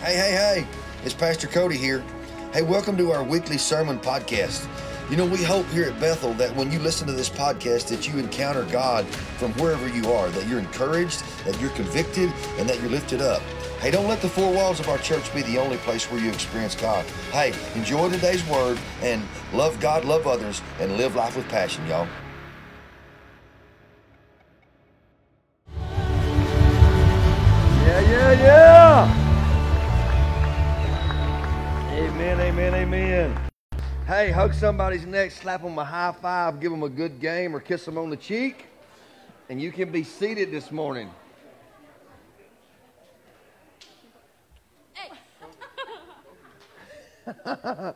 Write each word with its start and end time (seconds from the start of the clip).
Hey, 0.00 0.14
hey, 0.14 0.30
hey, 0.30 0.66
it's 1.02 1.12
Pastor 1.12 1.48
Cody 1.48 1.76
here. 1.76 2.04
Hey, 2.52 2.62
welcome 2.62 2.96
to 2.98 3.10
our 3.10 3.24
weekly 3.24 3.58
sermon 3.58 3.98
podcast. 3.98 4.68
You 5.10 5.16
know, 5.16 5.26
we 5.26 5.42
hope 5.42 5.66
here 5.70 5.86
at 5.86 5.98
Bethel 5.98 6.34
that 6.34 6.54
when 6.54 6.70
you 6.70 6.78
listen 6.78 7.08
to 7.08 7.12
this 7.12 7.28
podcast 7.28 7.88
that 7.88 8.06
you 8.06 8.16
encounter 8.16 8.62
God 8.66 9.04
from 9.08 9.52
wherever 9.54 9.88
you 9.88 10.12
are, 10.12 10.28
that 10.28 10.46
you're 10.46 10.60
encouraged, 10.60 11.24
that 11.44 11.60
you're 11.60 11.70
convicted, 11.70 12.32
and 12.58 12.68
that 12.68 12.80
you're 12.80 12.92
lifted 12.92 13.20
up. 13.20 13.42
Hey, 13.80 13.90
don't 13.90 14.06
let 14.06 14.22
the 14.22 14.28
four 14.28 14.54
walls 14.54 14.78
of 14.78 14.88
our 14.88 14.98
church 14.98 15.34
be 15.34 15.42
the 15.42 15.58
only 15.58 15.78
place 15.78 16.08
where 16.12 16.20
you 16.20 16.28
experience 16.30 16.76
God. 16.76 17.04
Hey, 17.32 17.52
enjoy 17.74 18.08
today's 18.08 18.46
word 18.48 18.78
and 19.02 19.20
love 19.52 19.80
God, 19.80 20.04
love 20.04 20.28
others, 20.28 20.62
and 20.78 20.96
live 20.96 21.16
life 21.16 21.34
with 21.34 21.48
passion, 21.48 21.84
y'all. 21.88 22.06
Yeah, 27.84 28.00
yeah, 28.00 28.32
yeah. 28.32 29.27
Amen, 32.20 32.40
amen, 32.40 32.74
amen. 32.74 33.40
Hey, 34.04 34.32
hug 34.32 34.52
somebody's 34.52 35.06
neck, 35.06 35.30
slap 35.30 35.62
them 35.62 35.78
a 35.78 35.84
high 35.84 36.10
five, 36.10 36.58
give 36.58 36.72
them 36.72 36.82
a 36.82 36.88
good 36.88 37.20
game, 37.20 37.54
or 37.54 37.60
kiss 37.60 37.84
them 37.84 37.96
on 37.96 38.10
the 38.10 38.16
cheek. 38.16 38.66
And 39.48 39.62
you 39.62 39.70
can 39.70 39.92
be 39.92 40.02
seated 40.02 40.50
this 40.50 40.72
morning. 40.72 41.10
oh, 47.46 47.94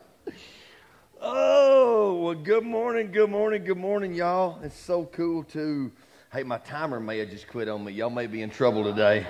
well, 2.23 2.34
good 2.37 2.62
morning, 2.62 3.11
good 3.11 3.29
morning, 3.29 3.65
good 3.65 3.77
morning, 3.77 4.15
y'all. 4.15 4.61
It's 4.62 4.79
so 4.79 5.07
cool 5.07 5.43
to. 5.47 5.91
Hey, 6.33 6.45
my 6.45 6.59
timer 6.59 7.01
may 7.01 7.19
have 7.19 7.31
just 7.31 7.48
quit 7.48 7.69
on 7.69 7.83
me. 7.83 7.91
Y'all 7.91 8.09
may 8.09 8.29
be 8.29 8.43
in 8.43 8.51
trouble 8.51 8.84
today. 8.84 9.27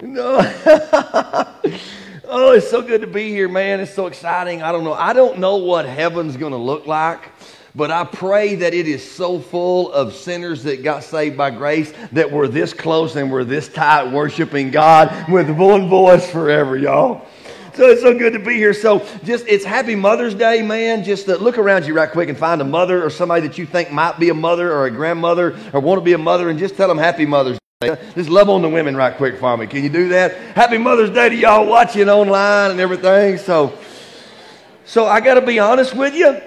No. 0.00 0.38
oh, 2.24 2.52
it's 2.52 2.70
so 2.70 2.82
good 2.82 3.00
to 3.00 3.06
be 3.06 3.28
here, 3.30 3.48
man. 3.48 3.80
It's 3.80 3.94
so 3.94 4.06
exciting. 4.06 4.62
I 4.62 4.72
don't 4.72 4.84
know. 4.84 4.92
I 4.92 5.12
don't 5.12 5.38
know 5.38 5.56
what 5.56 5.86
heaven's 5.86 6.36
going 6.36 6.52
to 6.52 6.58
look 6.58 6.86
like, 6.86 7.30
but 7.74 7.90
I 7.90 8.04
pray 8.04 8.56
that 8.56 8.74
it 8.74 8.86
is 8.86 9.08
so 9.08 9.38
full 9.40 9.92
of 9.92 10.14
sinners 10.14 10.62
that 10.64 10.82
got 10.82 11.04
saved 11.04 11.36
by 11.36 11.50
grace 11.50 11.92
that 12.12 12.30
we're 12.30 12.48
this 12.48 12.72
close 12.72 13.16
and 13.16 13.30
we're 13.30 13.44
this 13.44 13.68
tight 13.68 14.12
worshiping 14.12 14.70
God 14.70 15.30
with 15.30 15.50
one 15.50 15.88
voice 15.88 16.30
forever, 16.30 16.76
y'all. 16.76 17.26
So 17.74 17.86
it's 17.86 18.02
so 18.02 18.16
good 18.18 18.32
to 18.32 18.40
be 18.40 18.54
here. 18.54 18.74
So 18.74 19.06
just 19.22 19.46
it's 19.46 19.64
Happy 19.64 19.94
Mother's 19.94 20.34
Day, 20.34 20.62
man. 20.62 21.04
Just 21.04 21.28
uh, 21.28 21.36
look 21.36 21.58
around 21.58 21.86
you 21.86 21.94
right 21.94 22.10
quick 22.10 22.28
and 22.28 22.36
find 22.36 22.60
a 22.60 22.64
mother 22.64 23.04
or 23.04 23.10
somebody 23.10 23.46
that 23.46 23.56
you 23.56 23.66
think 23.66 23.92
might 23.92 24.18
be 24.18 24.30
a 24.30 24.34
mother 24.34 24.72
or 24.72 24.86
a 24.86 24.90
grandmother 24.90 25.56
or 25.72 25.80
want 25.80 26.00
to 26.00 26.04
be 26.04 26.12
a 26.12 26.18
mother, 26.18 26.50
and 26.50 26.58
just 26.58 26.76
tell 26.76 26.88
them 26.88 26.98
Happy 26.98 27.24
Mother's. 27.24 27.58
Just 27.80 28.28
love 28.28 28.48
on 28.48 28.60
the 28.60 28.68
women 28.68 28.96
right 28.96 29.16
quick 29.16 29.38
for 29.38 29.56
me. 29.56 29.68
Can 29.68 29.84
you 29.84 29.88
do 29.88 30.08
that? 30.08 30.34
Happy 30.56 30.78
Mother's 30.78 31.10
Day 31.10 31.28
to 31.28 31.34
y'all 31.36 31.64
watching 31.64 32.08
online 32.08 32.72
and 32.72 32.80
everything. 32.80 33.38
So, 33.38 33.78
so 34.84 35.06
I 35.06 35.20
got 35.20 35.34
to 35.34 35.42
be 35.42 35.60
honest 35.60 35.94
with 35.94 36.12
you. 36.12 36.40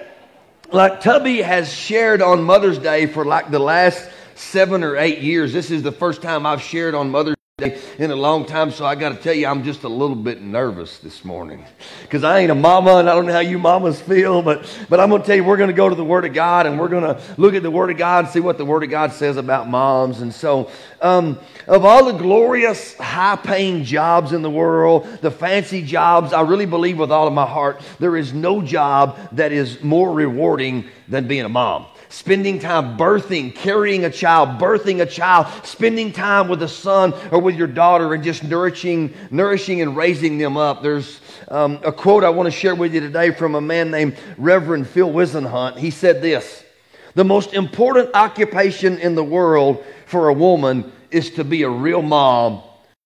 Like 0.72 1.00
Tubby 1.00 1.40
has 1.40 1.72
shared 1.72 2.20
on 2.20 2.42
Mother's 2.42 2.76
Day 2.76 3.06
for 3.06 3.24
like 3.24 3.50
the 3.50 3.58
last 3.58 4.10
seven 4.34 4.84
or 4.84 4.98
eight 4.98 5.20
years. 5.20 5.54
This 5.54 5.70
is 5.70 5.82
the 5.82 5.90
first 5.90 6.20
time 6.20 6.44
I've 6.44 6.60
shared 6.60 6.94
on 6.94 7.10
Mother's 7.10 7.36
Day 7.62 7.80
in 7.98 8.10
a 8.10 8.16
long 8.16 8.44
time, 8.44 8.70
so 8.70 8.84
I 8.84 8.94
got 8.94 9.10
to 9.10 9.16
tell 9.16 9.34
you, 9.34 9.46
I'm 9.46 9.62
just 9.62 9.84
a 9.84 9.88
little 9.88 10.16
bit 10.16 10.42
nervous 10.42 10.98
this 10.98 11.24
morning 11.24 11.64
because 12.02 12.24
I 12.24 12.40
ain't 12.40 12.50
a 12.50 12.54
mama, 12.56 12.96
and 12.96 13.08
I 13.08 13.14
don't 13.14 13.26
know 13.26 13.32
how 13.32 13.38
you 13.38 13.58
mamas 13.58 14.00
feel, 14.00 14.42
but 14.42 14.66
but 14.88 14.98
I'm 14.98 15.10
going 15.10 15.22
to 15.22 15.26
tell 15.26 15.36
you, 15.36 15.44
we're 15.44 15.56
going 15.56 15.70
to 15.70 15.74
go 15.74 15.88
to 15.88 15.94
the 15.94 16.04
Word 16.04 16.24
of 16.24 16.34
God, 16.34 16.66
and 16.66 16.78
we're 16.78 16.88
going 16.88 17.04
to 17.04 17.20
look 17.36 17.54
at 17.54 17.62
the 17.62 17.70
Word 17.70 17.90
of 17.90 17.96
God 17.96 18.24
and 18.24 18.32
see 18.32 18.40
what 18.40 18.58
the 18.58 18.64
Word 18.64 18.82
of 18.82 18.90
God 18.90 19.12
says 19.12 19.36
about 19.36 19.68
moms. 19.68 20.20
And 20.20 20.34
so, 20.34 20.70
um, 21.00 21.38
of 21.68 21.84
all 21.84 22.06
the 22.06 22.18
glorious, 22.18 22.96
high-paying 22.96 23.84
jobs 23.84 24.32
in 24.32 24.42
the 24.42 24.50
world, 24.50 25.06
the 25.20 25.30
fancy 25.30 25.82
jobs, 25.82 26.32
I 26.32 26.40
really 26.40 26.66
believe 26.66 26.98
with 26.98 27.12
all 27.12 27.28
of 27.28 27.32
my 27.32 27.46
heart, 27.46 27.80
there 28.00 28.16
is 28.16 28.32
no 28.32 28.60
job 28.62 29.18
that 29.32 29.52
is 29.52 29.82
more 29.82 30.12
rewarding 30.12 30.88
than 31.06 31.28
being 31.28 31.44
a 31.44 31.48
mom 31.48 31.86
spending 32.12 32.58
time 32.58 32.98
birthing, 32.98 33.54
carrying 33.54 34.04
a 34.04 34.10
child, 34.10 34.60
birthing 34.60 35.00
a 35.00 35.06
child, 35.06 35.46
spending 35.64 36.12
time 36.12 36.46
with 36.46 36.62
a 36.62 36.68
son 36.68 37.14
or 37.30 37.40
with 37.40 37.56
your 37.56 37.66
daughter 37.66 38.12
and 38.12 38.22
just 38.22 38.44
nourishing, 38.44 39.14
nourishing 39.30 39.80
and 39.80 39.96
raising 39.96 40.36
them 40.36 40.58
up. 40.58 40.82
There's 40.82 41.20
um, 41.48 41.80
a 41.82 41.90
quote 41.90 42.22
I 42.22 42.28
want 42.28 42.46
to 42.46 42.50
share 42.50 42.74
with 42.74 42.92
you 42.92 43.00
today 43.00 43.30
from 43.30 43.54
a 43.54 43.62
man 43.62 43.90
named 43.90 44.18
Reverend 44.36 44.86
Phil 44.86 45.10
Wisenhunt. 45.10 45.78
He 45.78 45.90
said 45.90 46.20
this 46.20 46.62
The 47.14 47.24
most 47.24 47.54
important 47.54 48.10
occupation 48.14 48.98
in 48.98 49.14
the 49.14 49.24
world 49.24 49.82
for 50.04 50.28
a 50.28 50.34
woman 50.34 50.92
is 51.10 51.30
to 51.30 51.44
be 51.44 51.62
a 51.62 51.70
real 51.70 52.02
mom 52.02 52.62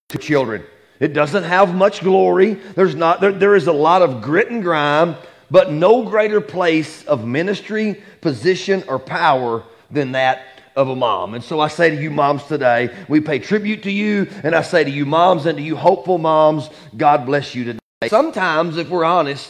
to 0.09 0.19
children. 0.19 0.65
It 0.99 1.13
doesn't 1.13 1.45
have 1.45 1.75
much 1.75 2.01
glory. 2.01 2.55
There's 2.55 2.97
not 2.97 3.21
there, 3.21 3.33
there 3.33 3.55
is 3.55 3.69
a 3.69 3.73
lot 3.73 4.03
of 4.03 4.21
grit 4.21 4.51
and 4.51 4.63
grime, 4.63 5.15
but 5.51 5.71
no 5.71 6.03
greater 6.03 6.41
place 6.41 7.05
of 7.05 7.25
ministry, 7.25 8.03
position, 8.27 8.83
or 8.89 8.99
power 8.99 9.63
than 9.89 10.11
that 10.11 10.43
of 10.75 10.89
a 10.89 10.97
mom. 10.97 11.35
And 11.35 11.45
so 11.45 11.61
I 11.61 11.69
say 11.69 11.91
to 11.91 12.03
you, 12.03 12.11
moms, 12.11 12.43
today, 12.43 12.93
we 13.09 13.21
pay 13.21 13.39
tribute 13.39 13.85
to 13.85 13.93
you, 13.93 14.29
and 14.43 14.53
I 14.53 14.63
say 14.63 14.83
to 14.83 14.91
you, 14.91 15.07
moms, 15.07 15.47
and 15.47 15.57
to 15.59 15.63
you, 15.63 15.77
hopeful 15.77 16.19
moms, 16.19 16.69
God 16.97 17.25
bless 17.25 17.55
you 17.55 17.63
today. 17.63 18.09
Sometimes, 18.09 18.79
if 18.79 18.89
we're 18.89 19.05
honest, 19.05 19.49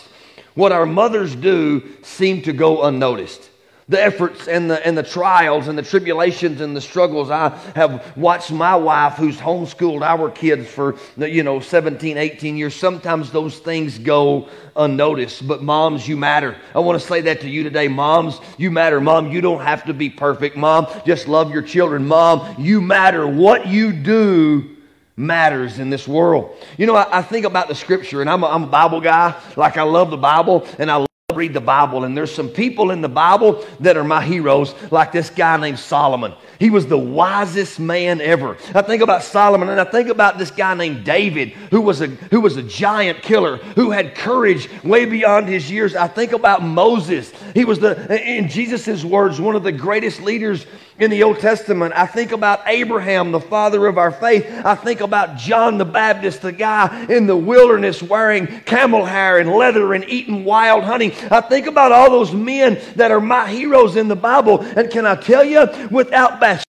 what 0.54 0.72
our 0.72 0.84
mothers 0.84 1.34
do 1.34 1.82
seem 2.03 2.42
to 2.42 2.53
go 2.53 2.82
unnoticed 2.82 3.48
the 3.88 4.02
efforts 4.02 4.48
and 4.48 4.69
the, 4.69 4.84
and 4.84 4.98
the 4.98 5.02
trials 5.02 5.69
and 5.69 5.78
the 5.78 5.82
tribulations 5.82 6.60
and 6.60 6.76
the 6.76 6.80
struggles. 6.80 7.30
I 7.30 7.50
have 7.76 8.16
watched 8.16 8.50
my 8.50 8.74
wife, 8.74 9.14
who's 9.14 9.36
homeschooled 9.36 10.02
our 10.02 10.28
kids 10.28 10.69
for, 10.69 10.97
you 11.16 11.44
know, 11.44 11.60
17, 11.60 12.19
18 12.19 12.56
years. 12.56 12.75
Sometimes 12.75 13.30
those 13.30 13.58
things 13.60 13.98
go 13.98 14.48
unnoticed. 14.75 15.46
But 15.46 15.62
moms, 15.62 16.08
you 16.08 16.16
matter. 16.16 16.56
I 16.75 16.80
want 16.80 17.00
to 17.00 17.06
say 17.06 17.20
that 17.22 17.42
to 17.42 17.48
you 17.48 17.62
today. 17.62 17.86
Moms, 17.86 18.41
you 18.58 18.72
matter. 18.72 19.00
Mom, 19.00 19.30
you 19.30 19.41
don't 19.41 19.62
have 19.62 19.84
to 19.84 19.94
be 19.94 20.10
perfect. 20.10 20.56
Mom, 20.56 20.88
just 21.04 21.28
love 21.28 21.52
your 21.52 21.62
children. 21.62 22.08
Mom, 22.08 22.56
you 22.58 22.80
matter. 22.80 23.26
What 23.26 23.69
you 23.69 23.92
do 23.92 24.76
matters 25.16 25.78
in 25.78 25.91
this 25.91 26.08
world. 26.08 26.56
You 26.76 26.86
know, 26.86 26.96
I, 26.96 27.19
I 27.19 27.22
think 27.22 27.46
about 27.46 27.69
the 27.69 27.75
scripture, 27.76 28.20
and 28.20 28.28
I'm 28.28 28.42
a, 28.42 28.48
I'm 28.48 28.64
a 28.64 28.69
Bible 28.69 29.00
guy. 29.00 29.41
Like, 29.56 29.76
I 29.76 29.82
love 29.82 30.10
the 30.10 30.16
Bible, 30.16 30.66
and 30.78 30.91
I 30.91 31.06
read 31.36 31.52
the 31.52 31.60
Bible, 31.60 32.04
and 32.04 32.16
there's 32.16 32.34
some 32.34 32.48
people 32.48 32.91
in 32.91 33.00
the 33.00 33.08
Bible 33.08 33.64
that 33.80 33.97
are 33.97 34.04
my 34.04 34.24
heroes, 34.24 34.74
like 34.91 35.12
this 35.12 35.30
guy 35.30 35.56
named 35.56 35.78
Solomon. 35.78 36.34
He 36.58 36.70
was 36.70 36.86
the 36.86 36.98
wisest 36.98 37.78
man 37.78 38.20
ever. 38.20 38.56
I 38.74 38.82
think 38.82 39.02
about 39.02 39.22
Solomon, 39.22 39.69
and 39.69 39.80
I 39.80 39.84
think 39.84 40.08
about 40.08 40.38
this 40.38 40.50
guy 40.50 40.75
named 40.75 41.04
David, 41.04 41.50
who 41.70 41.82
was 41.82 42.00
a 42.00 42.06
who 42.06 42.41
was 42.41 42.56
a 42.56 42.62
giant 42.62 43.22
killer, 43.22 43.58
who 43.58 43.91
had 43.91 44.14
courage 44.14 44.69
way 44.82 45.04
beyond 45.04 45.48
his 45.48 45.70
years. 45.70 45.94
I 45.94 46.08
think 46.08 46.32
about 46.32 46.62
Moses. 46.62 47.30
He 47.54 47.64
was 47.64 47.78
the, 47.78 48.20
in 48.22 48.48
Jesus' 48.48 49.04
words, 49.04 49.41
one 49.41 49.54
of 49.54 49.62
the 49.62 49.72
greatest 49.72 50.22
leaders 50.22 50.66
in 50.98 51.10
the 51.10 51.22
Old 51.22 51.38
Testament. 51.40 51.94
I 51.94 52.06
think 52.06 52.32
about 52.32 52.60
Abraham, 52.66 53.32
the 53.32 53.40
father 53.40 53.86
of 53.86 53.98
our 53.98 54.10
faith. 54.10 54.46
I 54.64 54.74
think 54.74 55.00
about 55.00 55.36
John 55.36 55.78
the 55.78 55.84
Baptist, 55.84 56.42
the 56.42 56.52
guy 56.52 57.06
in 57.08 57.26
the 57.26 57.36
wilderness 57.36 58.02
wearing 58.02 58.46
camel 58.62 59.04
hair 59.04 59.38
and 59.38 59.50
leather 59.50 59.94
and 59.94 60.08
eating 60.08 60.44
wild 60.44 60.84
honey. 60.84 61.14
I 61.30 61.40
think 61.40 61.66
about 61.66 61.92
all 61.92 62.10
those 62.10 62.32
men 62.32 62.80
that 62.96 63.10
are 63.10 63.20
my 63.20 63.48
heroes 63.48 63.96
in 63.96 64.08
the 64.08 64.16
Bible. 64.16 64.60
And 64.60 64.90
can 64.90 65.06
I 65.06 65.16
tell 65.16 65.44
you, 65.44 65.66
without 65.90 66.40
Bathsheba, 66.40 66.66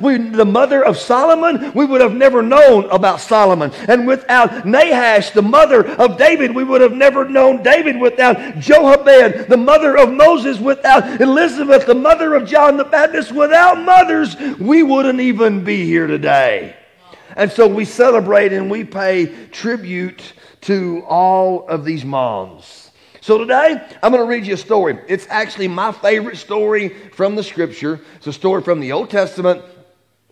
we, 0.00 0.18
the 0.18 0.44
mother 0.44 0.84
of 0.84 0.98
Solomon, 0.98 1.72
we 1.74 1.84
would 1.84 2.00
have 2.00 2.14
never 2.14 2.42
known 2.42 2.90
about 2.90 3.20
Solomon. 3.20 3.70
And 3.88 4.06
without 4.06 4.66
Nahash, 4.66 5.30
the 5.30 5.42
mother 5.42 5.86
of 5.86 6.18
David, 6.18 6.54
we 6.54 6.64
would 6.64 6.80
have 6.80 6.92
never 6.92 7.28
known 7.28 7.62
David. 7.62 8.00
Without 8.00 8.58
Jochebed, 8.58 9.48
the 9.48 9.56
mother 9.56 9.96
of 9.96 10.12
Moses, 10.12 10.58
without 10.58 11.20
Elizabeth, 11.20 11.86
the 11.86 11.94
mother 11.94 12.34
of 12.34 12.48
John 12.48 12.76
the 12.76 12.84
Baptist, 12.84 13.30
without 13.30 13.80
mothers, 13.80 14.36
we 14.58 14.82
wouldn't 14.82 15.20
even 15.20 15.62
be 15.62 15.84
here 15.84 16.08
today. 16.08 16.76
And 17.36 17.50
so 17.50 17.66
we 17.68 17.84
celebrate 17.84 18.52
and 18.52 18.70
we 18.70 18.84
pay 18.84 19.26
tribute 19.46 20.32
to 20.62 21.04
all 21.06 21.66
of 21.68 21.84
these 21.84 22.04
moms. 22.04 22.83
So 23.24 23.38
today, 23.38 23.82
I'm 24.02 24.12
going 24.12 24.22
to 24.22 24.28
read 24.28 24.46
you 24.46 24.52
a 24.52 24.58
story. 24.58 24.98
It's 25.08 25.26
actually 25.30 25.66
my 25.66 25.92
favorite 25.92 26.36
story 26.36 26.90
from 26.90 27.36
the 27.36 27.42
scripture. 27.42 27.98
It's 28.16 28.26
a 28.26 28.34
story 28.34 28.60
from 28.60 28.80
the 28.80 28.92
Old 28.92 29.08
Testament. 29.08 29.62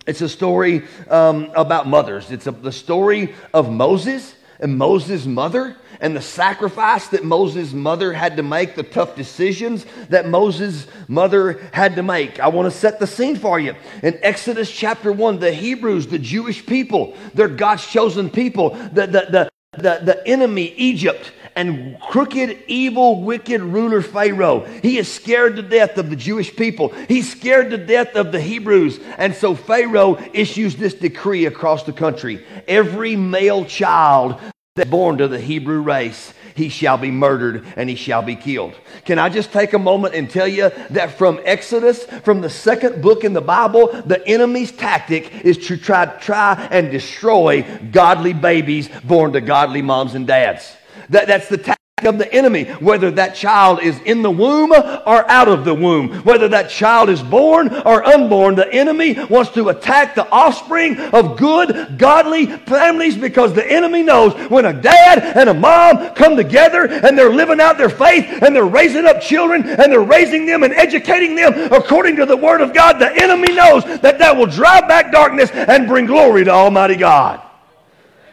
It's 0.07 0.21
a 0.21 0.29
story 0.29 0.83
um, 1.09 1.51
about 1.57 1.89
mothers. 1.89 2.31
It's 2.31 2.47
a, 2.47 2.51
the 2.51 2.71
story 2.71 3.35
of 3.55 3.73
Moses 3.73 4.35
and 4.61 4.77
Moses' 4.77 5.25
mother 5.25 5.75
and 6.03 6.15
the 6.15 6.21
sacrifice 6.21 7.09
that 7.09 7.25
Moses' 7.25 7.73
mother 7.73 8.13
had 8.13 8.37
to 8.37 8.43
make, 8.43 8.75
the 8.75 8.83
tough 8.83 9.17
decisions 9.17 9.87
that 10.11 10.29
Moses' 10.29 10.87
mother 11.09 11.67
had 11.73 11.97
to 11.97 12.03
make. 12.03 12.41
I 12.41 12.49
want 12.49 12.71
to 12.71 12.79
set 12.79 13.01
the 13.01 13.07
scene 13.07 13.37
for 13.37 13.59
you. 13.59 13.75
In 14.03 14.19
Exodus 14.21 14.71
chapter 14.71 15.11
1, 15.11 15.39
the 15.39 15.51
Hebrews, 15.55 16.09
the 16.09 16.19
Jewish 16.19 16.67
people, 16.67 17.17
they're 17.33 17.49
God's 17.49 17.87
chosen 17.87 18.29
people. 18.29 18.75
The, 18.93 19.07
the, 19.07 19.27
the, 19.31 19.51
the, 19.79 20.01
the 20.05 20.29
enemy, 20.29 20.75
Egypt, 20.77 21.33
and 21.57 22.01
crooked, 22.01 22.65
evil, 22.67 23.23
wicked 23.23 23.61
ruler 23.61 24.03
Pharaoh. 24.03 24.65
He 24.83 24.99
is 24.99 25.13
scared 25.13 25.57
to 25.57 25.63
death 25.63 25.99
of 25.99 26.11
the 26.11 26.17
Jewish 26.17 26.55
people. 26.55 26.89
He's 27.09 27.31
scared 27.31 27.71
to 27.71 27.79
death 27.79 28.15
of 28.17 28.33
the 28.33 28.41
Hebrews. 28.41 29.01
And 29.19 29.35
so 29.35 29.55
Pharaoh 29.55 30.19
issues 30.33 30.77
this 30.77 30.95
decree 30.95 31.47
across 31.47 31.85
the 31.85 31.93
country. 31.93 32.45
Every 32.67 33.17
male 33.17 33.65
child 33.65 34.41
that 34.77 34.91
born 34.91 35.19
to 35.19 35.29
the 35.29 35.41
Hebrew 35.41 35.83
race, 35.83 36.33
he 36.55 36.69
shall 36.69 36.99
be 36.99 37.11
murdered 37.11 37.65
and 37.77 37.89
he 37.89 37.97
shall 37.97 38.23
be 38.23 38.37
killed. 38.37 38.75
Can 39.05 39.19
I 39.19 39.29
just 39.29 39.53
take 39.53 39.73
a 39.73 39.79
moment 39.79 40.15
and 40.15 40.31
tell 40.31 40.49
you 40.49 40.71
that 40.91 41.19
from 41.19 41.41
Exodus, 41.45 42.05
from 42.05 42.41
the 42.41 42.51
second 42.51 43.03
book 43.03 43.25
in 43.25 43.33
the 43.33 43.41
Bible, 43.41 43.89
the 44.03 44.27
enemy's 44.27 44.73
tactic 44.73 45.45
is 45.45 45.59
to 45.67 45.77
try, 45.77 46.07
try 46.07 46.69
and 46.71 46.91
destroy 46.91 47.63
godly 47.91 48.33
babies 48.33 48.89
born 49.05 49.33
to 49.33 49.41
godly 49.41 49.83
moms 49.83 50.15
and 50.15 50.27
dads. 50.27 50.77
That, 51.11 51.27
that's 51.27 51.49
the 51.49 51.59
tactic 51.59 51.83
of 52.07 52.19
the 52.19 52.33
enemy, 52.33 52.65
whether 52.65 53.11
that 53.13 53.35
child 53.35 53.83
is 53.83 53.99
in 54.01 54.23
the 54.23 54.31
womb 54.31 54.73
or 54.73 55.31
out 55.31 55.49
of 55.49 55.65
the 55.65 55.75
womb, 55.75 56.11
whether 56.25 56.49
that 56.49 56.71
child 56.71 57.09
is 57.09 57.23
born 57.23 57.69
or 57.69 58.05
unborn. 58.05 58.55
The 58.55 58.73
enemy 58.73 59.15
wants 59.27 59.51
to 59.53 59.69
attack 59.69 60.15
the 60.15 60.29
offspring 60.31 60.99
of 60.99 61.37
good, 61.37 61.99
godly 61.99 62.47
families 62.47 63.17
because 63.17 63.55
the 63.55 63.71
enemy 63.71 64.03
knows 64.03 64.35
when 64.51 64.67
a 64.67 64.73
dad 64.73 65.37
and 65.37 65.49
a 65.49 65.55
mom 65.55 66.15
come 66.15 66.37
together 66.37 66.87
and 66.87 67.17
they're 67.17 67.33
living 67.33 67.61
out 67.61 67.79
their 67.79 67.91
faith 67.91 68.43
and 68.43 68.55
they're 68.55 68.65
raising 68.65 69.07
up 69.07 69.21
children 69.21 69.69
and 69.69 69.93
they're 69.93 70.01
raising 70.01 70.47
them 70.47 70.63
and 70.63 70.73
educating 70.75 71.35
them 71.35 71.73
according 71.73 72.17
to 72.17 72.27
the 72.27 72.37
Word 72.37 72.61
of 72.61 72.75
God, 72.75 72.99
the 72.99 73.13
enemy 73.23 73.53
knows 73.53 73.85
that 73.85 74.19
that 74.19 74.37
will 74.37 74.47
drive 74.47 74.89
back 74.89 75.13
darkness 75.13 75.51
and 75.51 75.87
bring 75.87 76.07
glory 76.07 76.45
to 76.45 76.51
Almighty 76.51 76.97
God. 76.97 77.43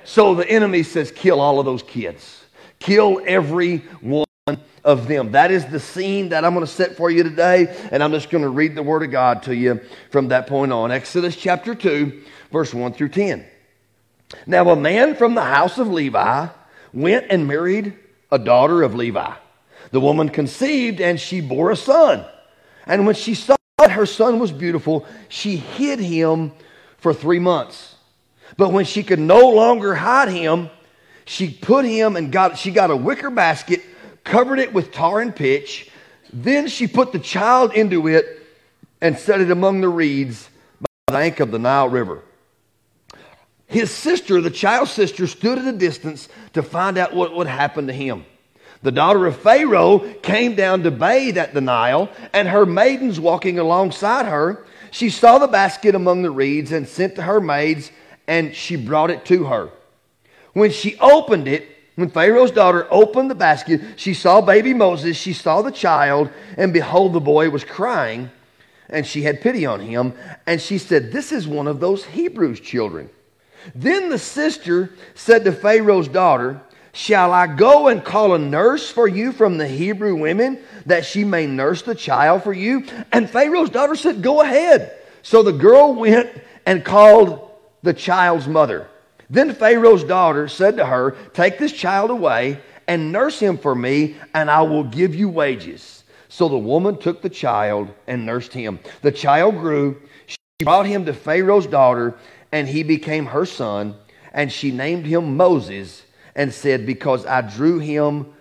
So 0.03 0.33
the 0.33 0.49
enemy 0.49 0.81
says, 0.81 1.11
kill 1.11 1.39
all 1.39 1.59
of 1.59 1.65
those 1.65 1.83
kids. 1.83 2.38
Kill 2.79 3.21
every 3.25 3.77
one 4.01 4.25
of 4.83 5.07
them. 5.07 5.33
That 5.33 5.51
is 5.51 5.65
the 5.65 5.79
scene 5.79 6.29
that 6.29 6.45
I'm 6.45 6.53
going 6.53 6.65
to 6.65 6.71
set 6.71 6.95
for 6.95 7.11
you 7.11 7.23
today, 7.23 7.75
and 7.91 8.01
I'm 8.01 8.11
just 8.11 8.29
going 8.29 8.43
to 8.43 8.49
read 8.49 8.75
the 8.75 8.83
Word 8.83 9.03
of 9.03 9.11
God 9.11 9.43
to 9.43 9.55
you 9.55 9.81
from 10.11 10.29
that 10.29 10.47
point 10.47 10.71
on. 10.71 10.91
Exodus 10.91 11.35
chapter 11.35 11.75
2, 11.75 12.23
verse 12.51 12.73
1 12.73 12.93
through 12.93 13.09
10. 13.09 13.45
Now, 14.45 14.69
a 14.69 14.75
man 14.75 15.15
from 15.15 15.35
the 15.35 15.43
house 15.43 15.77
of 15.77 15.87
Levi 15.87 16.47
went 16.93 17.25
and 17.29 17.47
married 17.47 17.95
a 18.31 18.39
daughter 18.39 18.83
of 18.83 18.95
Levi. 18.95 19.33
The 19.91 19.99
woman 19.99 20.29
conceived, 20.29 21.01
and 21.01 21.19
she 21.19 21.41
bore 21.41 21.71
a 21.71 21.75
son. 21.75 22.25
And 22.85 23.05
when 23.05 23.15
she 23.15 23.35
saw 23.35 23.55
that 23.79 23.91
her 23.91 24.05
son 24.05 24.39
was 24.39 24.51
beautiful, 24.51 25.05
she 25.27 25.57
hid 25.57 25.99
him 25.99 26.51
for 26.97 27.13
three 27.13 27.39
months. 27.39 27.95
But 28.57 28.71
when 28.71 28.85
she 28.85 29.03
could 29.03 29.19
no 29.19 29.49
longer 29.49 29.95
hide 29.95 30.29
him, 30.29 30.69
she 31.29 31.47
put 31.47 31.85
him 31.85 32.15
and 32.15 32.31
got, 32.31 32.57
she 32.57 32.71
got 32.71 32.89
a 32.89 32.95
wicker 32.95 33.29
basket, 33.29 33.83
covered 34.23 34.57
it 34.57 34.73
with 34.73 34.91
tar 34.91 35.21
and 35.21 35.35
pitch. 35.35 35.87
Then 36.33 36.67
she 36.67 36.87
put 36.87 37.11
the 37.11 37.19
child 37.19 37.71
into 37.75 38.07
it 38.07 38.25
and 38.99 39.15
set 39.15 39.39
it 39.39 39.51
among 39.51 39.81
the 39.81 39.89
reeds 39.89 40.49
by 40.81 40.87
the 41.05 41.13
bank 41.13 41.39
of 41.39 41.51
the 41.51 41.59
Nile 41.59 41.87
River. 41.87 42.23
His 43.67 43.91
sister, 43.91 44.41
the 44.41 44.49
child's 44.49 44.89
sister, 44.89 45.27
stood 45.27 45.59
at 45.59 45.67
a 45.67 45.77
distance 45.77 46.29
to 46.53 46.63
find 46.63 46.97
out 46.97 47.13
what 47.13 47.35
would 47.35 47.45
happen 47.45 47.85
to 47.85 47.93
him. 47.93 48.25
The 48.81 48.91
daughter 48.91 49.27
of 49.27 49.37
Pharaoh 49.37 49.99
came 50.23 50.55
down 50.55 50.81
to 50.81 50.89
bathe 50.89 51.37
at 51.37 51.53
the 51.53 51.61
Nile, 51.61 52.09
and 52.33 52.47
her 52.47 52.65
maidens 52.65 53.19
walking 53.19 53.59
alongside 53.59 54.25
her, 54.25 54.65
she 54.89 55.11
saw 55.11 55.37
the 55.37 55.47
basket 55.47 55.93
among 55.93 56.23
the 56.23 56.31
reeds 56.31 56.71
and 56.71 56.87
sent 56.87 57.17
to 57.17 57.21
her 57.21 57.39
maids, 57.39 57.91
and 58.27 58.55
she 58.55 58.75
brought 58.75 59.11
it 59.11 59.25
to 59.25 59.43
her. 59.43 59.69
When 60.53 60.71
she 60.71 60.97
opened 60.99 61.47
it, 61.47 61.67
when 61.95 62.09
Pharaoh's 62.09 62.51
daughter 62.51 62.87
opened 62.89 63.29
the 63.29 63.35
basket, 63.35 63.81
she 63.97 64.13
saw 64.13 64.39
baby 64.39 64.73
Moses, 64.73 65.17
she 65.17 65.33
saw 65.33 65.61
the 65.61 65.71
child, 65.71 66.29
and 66.55 66.71
behold, 66.71 67.13
the 67.13 67.19
boy 67.19 67.49
was 67.49 67.63
crying, 67.65 68.31
and 68.89 69.05
she 69.05 69.23
had 69.23 69.41
pity 69.41 69.65
on 69.65 69.81
him. 69.81 70.13
And 70.47 70.61
she 70.61 70.77
said, 70.77 71.11
This 71.11 71.31
is 71.31 71.47
one 71.47 71.67
of 71.67 71.79
those 71.79 72.05
Hebrews' 72.05 72.61
children. 72.61 73.09
Then 73.75 74.09
the 74.09 74.17
sister 74.17 74.91
said 75.13 75.43
to 75.43 75.51
Pharaoh's 75.51 76.07
daughter, 76.07 76.61
Shall 76.93 77.31
I 77.33 77.47
go 77.47 77.87
and 77.87 78.03
call 78.03 78.33
a 78.33 78.39
nurse 78.39 78.89
for 78.89 79.07
you 79.07 79.31
from 79.31 79.57
the 79.57 79.67
Hebrew 79.67 80.15
women 80.15 80.59
that 80.85 81.05
she 81.05 81.23
may 81.23 81.45
nurse 81.45 81.81
the 81.81 81.95
child 81.95 82.43
for 82.43 82.53
you? 82.53 82.85
And 83.11 83.29
Pharaoh's 83.29 83.69
daughter 83.69 83.95
said, 83.95 84.21
Go 84.21 84.41
ahead. 84.41 84.95
So 85.21 85.43
the 85.43 85.51
girl 85.51 85.93
went 85.93 86.29
and 86.65 86.83
called 86.83 87.51
the 87.83 87.93
child's 87.93 88.47
mother. 88.47 88.87
Then 89.29 89.53
Pharaoh's 89.53 90.03
daughter 90.03 90.47
said 90.47 90.77
to 90.77 90.85
her, 90.85 91.11
Take 91.33 91.59
this 91.59 91.71
child 91.71 92.09
away 92.09 92.59
and 92.87 93.11
nurse 93.11 93.39
him 93.39 93.57
for 93.57 93.75
me, 93.75 94.15
and 94.33 94.49
I 94.49 94.63
will 94.63 94.83
give 94.83 95.13
you 95.13 95.29
wages. 95.29 96.03
So 96.29 96.49
the 96.49 96.57
woman 96.57 96.97
took 96.97 97.21
the 97.21 97.29
child 97.29 97.89
and 98.07 98.25
nursed 98.25 98.53
him. 98.53 98.79
The 99.01 99.11
child 99.11 99.55
grew. 99.55 100.01
She 100.25 100.37
brought 100.63 100.87
him 100.87 101.05
to 101.05 101.13
Pharaoh's 101.13 101.67
daughter, 101.67 102.15
and 102.51 102.67
he 102.67 102.83
became 102.83 103.27
her 103.27 103.45
son. 103.45 103.95
And 104.33 104.51
she 104.51 104.71
named 104.71 105.05
him 105.05 105.37
Moses 105.37 106.03
and 106.35 106.53
said, 106.53 106.85
Because 106.85 107.25
I 107.25 107.41
drew 107.41 107.79
him 107.79 108.33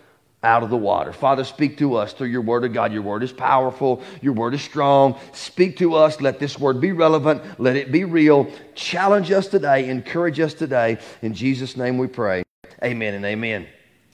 out 0.42 0.62
of 0.62 0.70
the 0.70 0.76
water. 0.76 1.12
Father, 1.12 1.44
speak 1.44 1.78
to 1.78 1.96
us 1.96 2.12
through 2.12 2.28
your 2.28 2.42
word 2.42 2.64
of 2.64 2.72
God. 2.72 2.92
Your 2.92 3.02
word 3.02 3.22
is 3.22 3.32
powerful, 3.32 4.02
your 4.20 4.32
word 4.32 4.54
is 4.54 4.62
strong. 4.62 5.18
Speak 5.32 5.76
to 5.78 5.94
us. 5.94 6.20
Let 6.20 6.38
this 6.38 6.58
word 6.58 6.80
be 6.80 6.92
relevant, 6.92 7.42
let 7.60 7.76
it 7.76 7.90
be 7.90 8.04
real. 8.04 8.50
Challenge 8.74 9.30
us 9.32 9.48
today, 9.48 9.88
encourage 9.88 10.38
us 10.40 10.54
today. 10.54 10.98
In 11.22 11.34
Jesus' 11.34 11.76
name 11.76 11.98
we 11.98 12.06
pray. 12.06 12.42
Amen 12.82 13.14
and 13.14 13.24
amen. 13.24 13.66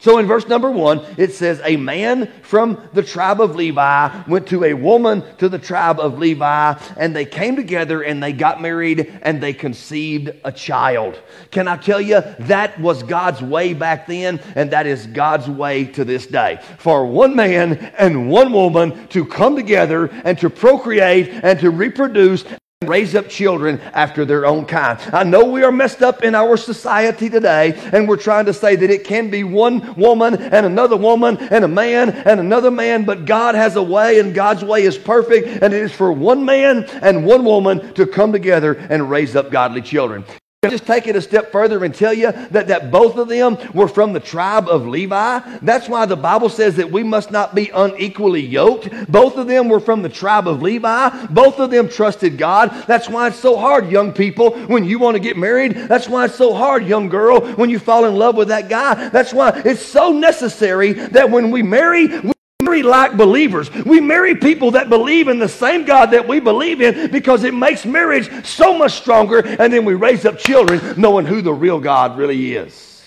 So 0.04 0.18
in 0.18 0.26
verse 0.26 0.46
number 0.46 0.70
one, 0.70 1.00
it 1.16 1.32
says, 1.32 1.62
A 1.64 1.78
man 1.78 2.30
from 2.42 2.90
the 2.92 3.02
tribe 3.02 3.40
of 3.40 3.56
Levi 3.56 4.24
went 4.28 4.46
to 4.48 4.64
a 4.64 4.74
woman 4.74 5.24
to 5.38 5.48
the 5.48 5.58
tribe 5.58 5.98
of 5.98 6.18
Levi, 6.18 6.78
and 6.98 7.16
they 7.16 7.24
came 7.24 7.56
together 7.56 8.02
and 8.02 8.22
they 8.22 8.34
got 8.34 8.60
married 8.60 9.18
and 9.22 9.42
they 9.42 9.54
conceived 9.54 10.30
a 10.44 10.52
child. 10.52 11.18
Can 11.50 11.68
I 11.68 11.78
tell 11.78 12.02
you, 12.02 12.20
that 12.40 12.78
was 12.78 13.02
God's 13.02 13.40
way 13.40 13.72
back 13.72 14.06
then, 14.06 14.40
and 14.54 14.72
that 14.72 14.86
is 14.86 15.06
God's 15.06 15.48
way 15.48 15.86
to 15.86 16.04
this 16.04 16.26
day. 16.26 16.60
For 16.76 17.06
one 17.06 17.34
man 17.34 17.78
and 17.96 18.28
one 18.28 18.52
woman 18.52 19.08
to 19.08 19.24
come 19.24 19.56
together 19.56 20.10
and 20.26 20.36
to 20.40 20.50
procreate 20.50 21.30
and 21.30 21.58
to 21.60 21.70
reproduce 21.70 22.44
raise 22.88 23.14
up 23.14 23.28
children 23.28 23.80
after 23.92 24.24
their 24.24 24.46
own 24.46 24.66
kind. 24.66 24.98
I 25.12 25.24
know 25.24 25.44
we 25.44 25.62
are 25.62 25.72
messed 25.72 26.02
up 26.02 26.22
in 26.22 26.34
our 26.34 26.56
society 26.56 27.30
today, 27.30 27.74
and 27.92 28.08
we're 28.08 28.16
trying 28.16 28.46
to 28.46 28.54
say 28.54 28.76
that 28.76 28.90
it 28.90 29.04
can 29.04 29.30
be 29.30 29.44
one 29.44 29.94
woman 29.94 30.34
and 30.34 30.66
another 30.66 30.96
woman 30.96 31.36
and 31.38 31.64
a 31.64 31.68
man 31.68 32.10
and 32.10 32.40
another 32.40 32.70
man, 32.70 33.04
but 33.04 33.24
God 33.24 33.54
has 33.54 33.76
a 33.76 33.82
way, 33.82 34.18
and 34.18 34.34
God's 34.34 34.64
way 34.64 34.82
is 34.82 34.98
perfect, 34.98 35.62
and 35.62 35.72
it 35.74 35.82
is 35.82 35.92
for 35.92 36.12
one 36.12 36.44
man 36.44 36.84
and 37.02 37.24
one 37.24 37.44
woman 37.44 37.94
to 37.94 38.06
come 38.06 38.32
together 38.32 38.74
and 38.74 39.10
raise 39.10 39.36
up 39.36 39.50
godly 39.50 39.82
children 39.82 40.24
just 40.70 40.86
take 40.86 41.06
it 41.06 41.16
a 41.16 41.22
step 41.22 41.52
further 41.52 41.84
and 41.84 41.94
tell 41.94 42.12
you 42.12 42.32
that, 42.32 42.68
that 42.68 42.90
both 42.90 43.16
of 43.16 43.28
them 43.28 43.56
were 43.72 43.88
from 43.88 44.12
the 44.12 44.20
tribe 44.20 44.68
of 44.68 44.86
Levi. 44.86 45.58
That's 45.62 45.88
why 45.88 46.06
the 46.06 46.16
Bible 46.16 46.48
says 46.48 46.76
that 46.76 46.90
we 46.90 47.02
must 47.02 47.30
not 47.30 47.54
be 47.54 47.70
unequally 47.70 48.42
yoked. 48.42 48.88
Both 49.10 49.36
of 49.36 49.46
them 49.46 49.68
were 49.68 49.80
from 49.80 50.02
the 50.02 50.08
tribe 50.08 50.48
of 50.48 50.62
Levi. 50.62 51.26
Both 51.26 51.58
of 51.58 51.70
them 51.70 51.88
trusted 51.88 52.38
God. 52.38 52.70
That's 52.86 53.08
why 53.08 53.28
it's 53.28 53.38
so 53.38 53.56
hard, 53.56 53.90
young 53.90 54.12
people, 54.12 54.52
when 54.66 54.84
you 54.84 54.98
want 54.98 55.14
to 55.14 55.20
get 55.20 55.36
married. 55.36 55.72
That's 55.72 56.08
why 56.08 56.26
it's 56.26 56.34
so 56.34 56.54
hard, 56.54 56.86
young 56.86 57.08
girl, 57.08 57.40
when 57.54 57.70
you 57.70 57.78
fall 57.78 58.04
in 58.04 58.16
love 58.16 58.36
with 58.36 58.48
that 58.48 58.68
guy. 58.68 59.08
That's 59.08 59.32
why 59.32 59.62
it's 59.64 59.82
so 59.82 60.12
necessary 60.12 60.92
that 60.92 61.30
when 61.30 61.50
we 61.50 61.62
marry, 61.62 62.20
we 62.20 62.33
marry 62.64 62.82
like 62.82 63.16
believers. 63.16 63.70
We 63.70 64.00
marry 64.00 64.34
people 64.34 64.72
that 64.72 64.88
believe 64.88 65.28
in 65.28 65.38
the 65.38 65.48
same 65.48 65.84
God 65.84 66.10
that 66.12 66.26
we 66.26 66.40
believe 66.40 66.80
in 66.80 67.10
because 67.10 67.44
it 67.44 67.54
makes 67.54 67.84
marriage 67.84 68.46
so 68.46 68.76
much 68.76 68.92
stronger. 68.92 69.38
And 69.38 69.72
then 69.72 69.84
we 69.84 69.94
raise 69.94 70.24
up 70.24 70.38
children 70.38 71.00
knowing 71.00 71.26
who 71.26 71.42
the 71.42 71.52
real 71.52 71.80
God 71.80 72.18
really 72.18 72.54
is. 72.54 73.04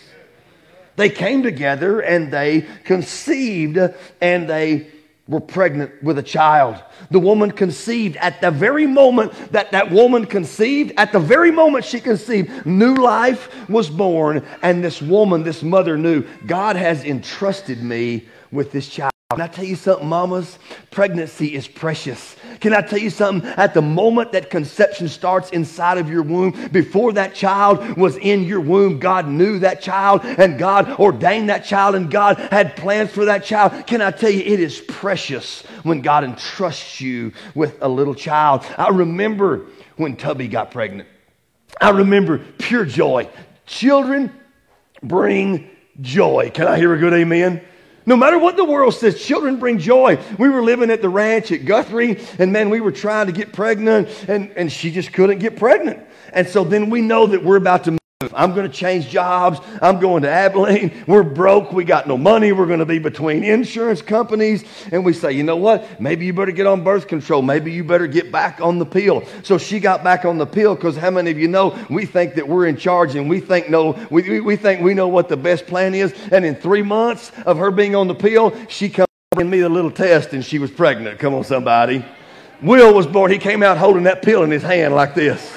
They 0.95 1.09
came 1.09 1.43
together 1.43 1.99
and 2.01 2.31
they 2.31 2.65
conceived 2.83 3.77
and 4.19 4.49
they 4.49 4.87
were 5.27 5.41
pregnant 5.41 6.01
with 6.01 6.17
a 6.17 6.23
child. 6.23 6.81
The 7.11 7.19
woman 7.19 7.51
conceived 7.51 8.15
at 8.17 8.41
the 8.41 8.49
very 8.49 8.87
moment 8.87 9.33
that 9.51 9.71
that 9.71 9.91
woman 9.91 10.25
conceived, 10.25 10.93
at 10.97 11.11
the 11.11 11.19
very 11.19 11.51
moment 11.51 11.85
she 11.85 11.99
conceived, 11.99 12.65
new 12.65 12.95
life 12.95 13.69
was 13.69 13.89
born. 13.89 14.45
And 14.61 14.83
this 14.83 15.01
woman, 15.01 15.43
this 15.43 15.63
mother 15.63 15.97
knew 15.97 16.25
God 16.45 16.75
has 16.75 17.03
entrusted 17.03 17.83
me 17.83 18.27
with 18.51 18.71
this 18.71 18.87
child. 18.87 19.11
Can 19.37 19.43
I 19.43 19.49
tell 19.49 19.65
you 19.65 19.75
something, 19.75 20.07
mamas? 20.07 20.57
Pregnancy 20.89 21.53
is 21.53 21.67
precious. 21.67 22.35
Can 22.59 22.73
I 22.73 22.81
tell 22.81 22.97
you 22.97 23.11
something? 23.11 23.47
At 23.51 23.75
the 23.75 23.83
moment 23.83 24.31
that 24.31 24.49
conception 24.49 25.07
starts 25.07 25.51
inside 25.51 25.99
of 25.99 26.09
your 26.09 26.23
womb, 26.23 26.69
before 26.69 27.13
that 27.13 27.35
child 27.35 27.97
was 27.97 28.17
in 28.17 28.45
your 28.45 28.61
womb, 28.61 28.97
God 28.97 29.27
knew 29.27 29.59
that 29.59 29.79
child 29.79 30.21
and 30.23 30.57
God 30.57 30.89
ordained 30.99 31.49
that 31.49 31.65
child 31.65 31.93
and 31.93 32.09
God 32.09 32.39
had 32.39 32.75
plans 32.75 33.11
for 33.11 33.25
that 33.25 33.45
child. 33.45 33.85
Can 33.85 34.01
I 34.01 34.09
tell 34.09 34.31
you, 34.31 34.41
it 34.41 34.59
is 34.59 34.79
precious 34.79 35.61
when 35.83 36.01
God 36.01 36.23
entrusts 36.23 36.99
you 36.99 37.31
with 37.53 37.77
a 37.83 37.87
little 37.87 38.15
child. 38.15 38.65
I 38.75 38.89
remember 38.89 39.67
when 39.97 40.15
Tubby 40.15 40.47
got 40.47 40.71
pregnant. 40.71 41.07
I 41.79 41.91
remember 41.91 42.39
pure 42.57 42.85
joy. 42.85 43.29
Children 43.67 44.31
bring 45.03 45.69
joy. 46.01 46.49
Can 46.51 46.65
I 46.65 46.77
hear 46.77 46.91
a 46.95 46.97
good 46.97 47.13
amen? 47.13 47.61
No 48.07 48.15
matter 48.15 48.39
what 48.39 48.55
the 48.55 48.63
world 48.63 48.95
says, 48.95 49.21
children 49.21 49.59
bring 49.59 49.79
joy. 49.79 50.17
We 50.39 50.47
were 50.47 50.63
living 50.63 50.89
at 50.91 51.01
the 51.01 51.09
ranch 51.09 51.51
at 51.51 51.65
Guthrie, 51.65 52.21
and 52.39 52.53
man, 52.53 52.69
we 52.69 52.79
were 52.79 52.93
trying 52.93 53.25
to 53.25 53.33
get 53.33 53.51
pregnant, 53.51 54.07
and, 54.29 54.49
and 54.51 54.71
she 54.71 54.91
just 54.91 55.11
couldn't 55.11 55.39
get 55.39 55.57
pregnant. 55.57 56.07
And 56.31 56.47
so 56.47 56.63
then 56.63 56.89
we 56.89 57.01
know 57.01 57.27
that 57.27 57.43
we're 57.43 57.57
about 57.57 57.83
to 57.83 57.97
I'm 58.33 58.55
going 58.55 58.67
to 58.67 58.75
change 58.75 59.09
jobs. 59.09 59.59
I'm 59.79 59.99
going 59.99 60.23
to 60.23 60.29
Abilene. 60.29 61.03
We're 61.05 61.21
broke. 61.21 61.71
We 61.71 61.83
got 61.83 62.07
no 62.07 62.17
money. 62.17 62.51
We're 62.51 62.65
going 62.65 62.79
to 62.79 62.85
be 62.85 62.97
between 62.97 63.43
insurance 63.43 64.01
companies. 64.01 64.63
And 64.91 65.05
we 65.05 65.13
say, 65.13 65.33
you 65.33 65.43
know 65.43 65.55
what? 65.55 66.01
Maybe 66.01 66.25
you 66.25 66.33
better 66.33 66.51
get 66.51 66.65
on 66.65 66.83
birth 66.83 67.07
control. 67.07 67.43
Maybe 67.43 67.71
you 67.71 67.83
better 67.83 68.07
get 68.07 68.31
back 68.31 68.59
on 68.59 68.79
the 68.79 68.87
pill. 68.87 69.23
So 69.43 69.59
she 69.59 69.79
got 69.79 70.03
back 70.03 70.25
on 70.25 70.39
the 70.39 70.47
pill 70.47 70.73
because 70.73 70.97
how 70.97 71.11
many 71.11 71.29
of 71.29 71.37
you 71.37 71.47
know 71.47 71.77
we 71.91 72.07
think 72.07 72.33
that 72.33 72.47
we're 72.47 72.65
in 72.65 72.75
charge 72.75 73.13
and 73.13 73.29
we 73.29 73.39
think 73.39 73.69
no, 73.69 73.91
we, 74.09 74.39
we 74.39 74.55
think 74.55 74.81
we 74.81 74.95
know 74.95 75.07
what 75.07 75.29
the 75.29 75.37
best 75.37 75.67
plan 75.67 75.93
is. 75.93 76.11
And 76.31 76.43
in 76.43 76.55
three 76.55 76.81
months 76.81 77.31
of 77.45 77.59
her 77.59 77.69
being 77.69 77.95
on 77.95 78.07
the 78.07 78.15
pill, 78.15 78.51
she 78.67 78.89
come 78.89 79.05
and 79.37 79.51
me 79.51 79.59
a 79.59 79.69
little 79.69 79.91
test 79.91 80.33
and 80.33 80.43
she 80.43 80.57
was 80.57 80.71
pregnant. 80.71 81.19
Come 81.19 81.35
on, 81.35 81.43
somebody. 81.43 82.03
Will 82.63 82.95
was 82.95 83.05
born. 83.05 83.31
He 83.31 83.37
came 83.37 83.61
out 83.61 83.77
holding 83.77 84.03
that 84.03 84.23
pill 84.23 84.41
in 84.41 84.49
his 84.49 84.63
hand 84.63 84.95
like 84.95 85.13
this. 85.13 85.56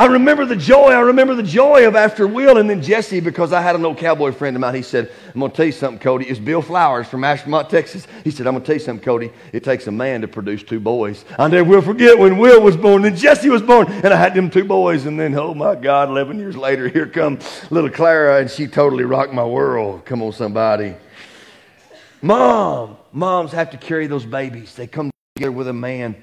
I 0.00 0.06
remember 0.06 0.46
the 0.46 0.56
joy. 0.56 0.92
I 0.92 1.00
remember 1.00 1.34
the 1.34 1.42
joy 1.42 1.86
of 1.86 1.94
after 1.94 2.26
Will 2.26 2.56
and 2.56 2.70
then 2.70 2.80
Jesse 2.80 3.20
because 3.20 3.52
I 3.52 3.60
had 3.60 3.74
an 3.74 3.84
old 3.84 3.98
cowboy 3.98 4.32
friend 4.32 4.56
of 4.56 4.60
mine. 4.60 4.74
He 4.74 4.80
said, 4.80 5.12
I'm 5.34 5.40
going 5.40 5.50
to 5.50 5.56
tell 5.58 5.66
you 5.66 5.72
something, 5.72 5.98
Cody. 5.98 6.24
It's 6.24 6.38
Bill 6.38 6.62
Flowers 6.62 7.06
from 7.06 7.20
Ashmont, 7.20 7.68
Texas. 7.68 8.06
He 8.24 8.30
said, 8.30 8.46
I'm 8.46 8.54
going 8.54 8.62
to 8.62 8.66
tell 8.66 8.76
you 8.76 8.80
something, 8.80 9.04
Cody. 9.04 9.30
It 9.52 9.62
takes 9.62 9.88
a 9.88 9.92
man 9.92 10.22
to 10.22 10.28
produce 10.28 10.62
two 10.62 10.80
boys. 10.80 11.26
I 11.38 11.48
never 11.48 11.68
will 11.68 11.82
forget 11.82 12.18
when 12.18 12.38
Will 12.38 12.62
was 12.62 12.78
born 12.78 13.04
and 13.04 13.14
Jesse 13.14 13.50
was 13.50 13.60
born 13.60 13.88
and 13.92 14.06
I 14.06 14.16
had 14.16 14.32
them 14.32 14.48
two 14.48 14.64
boys. 14.64 15.04
And 15.04 15.20
then, 15.20 15.34
oh 15.34 15.52
my 15.52 15.74
God, 15.74 16.08
11 16.08 16.38
years 16.38 16.56
later, 16.56 16.88
here 16.88 17.06
come 17.06 17.38
little 17.68 17.90
Clara 17.90 18.40
and 18.40 18.50
she 18.50 18.68
totally 18.68 19.04
rocked 19.04 19.34
my 19.34 19.44
world. 19.44 20.06
Come 20.06 20.22
on, 20.22 20.32
somebody. 20.32 20.94
Mom, 22.22 22.96
moms 23.12 23.52
have 23.52 23.72
to 23.72 23.76
carry 23.76 24.06
those 24.06 24.24
babies. 24.24 24.74
They 24.74 24.86
come 24.86 25.10
together 25.36 25.52
with 25.52 25.68
a 25.68 25.74
man 25.74 26.16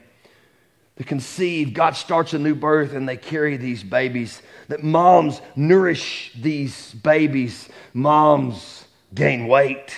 to 0.97 1.03
conceive. 1.03 1.73
God 1.73 1.95
starts 1.95 2.33
a 2.33 2.39
new 2.39 2.55
birth 2.55 2.93
and 2.93 3.07
they 3.07 3.17
carry 3.17 3.57
these 3.57 3.83
babies. 3.83 4.41
That 4.67 4.83
moms 4.83 5.41
nourish 5.55 6.31
these 6.35 6.93
babies. 6.93 7.69
Moms 7.93 8.85
gain 9.13 9.47
weight. 9.47 9.95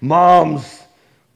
Moms 0.00 0.82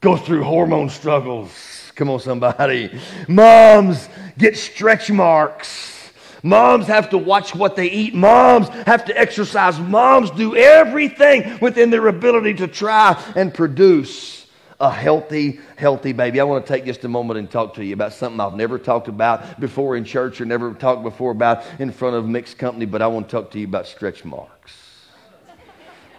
go 0.01 0.17
through 0.17 0.43
hormone 0.43 0.89
struggles. 0.89 1.93
Come 1.95 2.11
on, 2.11 2.21
somebody. 2.21 2.99
Moms 3.29 4.09
get 4.37 4.57
stretch 4.57 5.11
marks. 5.11 5.95
Moms 6.43 6.87
have 6.87 7.11
to 7.11 7.19
watch 7.19 7.55
what 7.55 7.77
they 7.77 7.91
eat. 7.91 8.15
Moms 8.15 8.69
have 8.69 9.05
to 9.07 9.19
exercise. 9.19 9.79
Moms 9.79 10.31
do 10.31 10.55
everything 10.55 11.59
within 11.61 11.91
their 11.91 12.07
ability 12.09 12.55
to 12.55 12.69
try 12.69 13.23
and 13.35 13.53
produce 13.53 14.36
a 14.81 14.91
healthy, 14.91 15.61
healthy 15.77 16.13
baby. 16.13 16.41
I 16.41 16.45
want 16.45 16.67
to 16.67 16.73
take 16.73 16.85
just 16.85 17.05
a 17.05 17.09
moment 17.09 17.39
and 17.39 17.51
talk 17.51 17.75
to 17.75 17.85
you 17.85 17.95
about 17.95 18.13
something 18.13 18.41
I've 18.41 18.55
never 18.55 18.79
talked 18.79 19.09
about 19.09 19.59
before 19.59 19.97
in 19.97 20.05
church 20.05 20.41
or 20.41 20.45
never 20.45 20.75
talked 20.75 21.03
before 21.03 21.31
about 21.31 21.65
in 21.79 21.91
front 21.91 22.17
of 22.17 22.27
mixed 22.27 22.59
company, 22.59 22.87
but 22.87 23.01
I 23.01 23.07
want 23.07 23.29
to 23.29 23.33
talk 23.33 23.51
to 23.53 23.59
you 23.59 23.67
about 23.67 23.87
stretch 23.87 24.25
marks. 24.25 24.73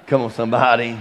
Come 0.07 0.21
on, 0.21 0.31
somebody. 0.31 0.99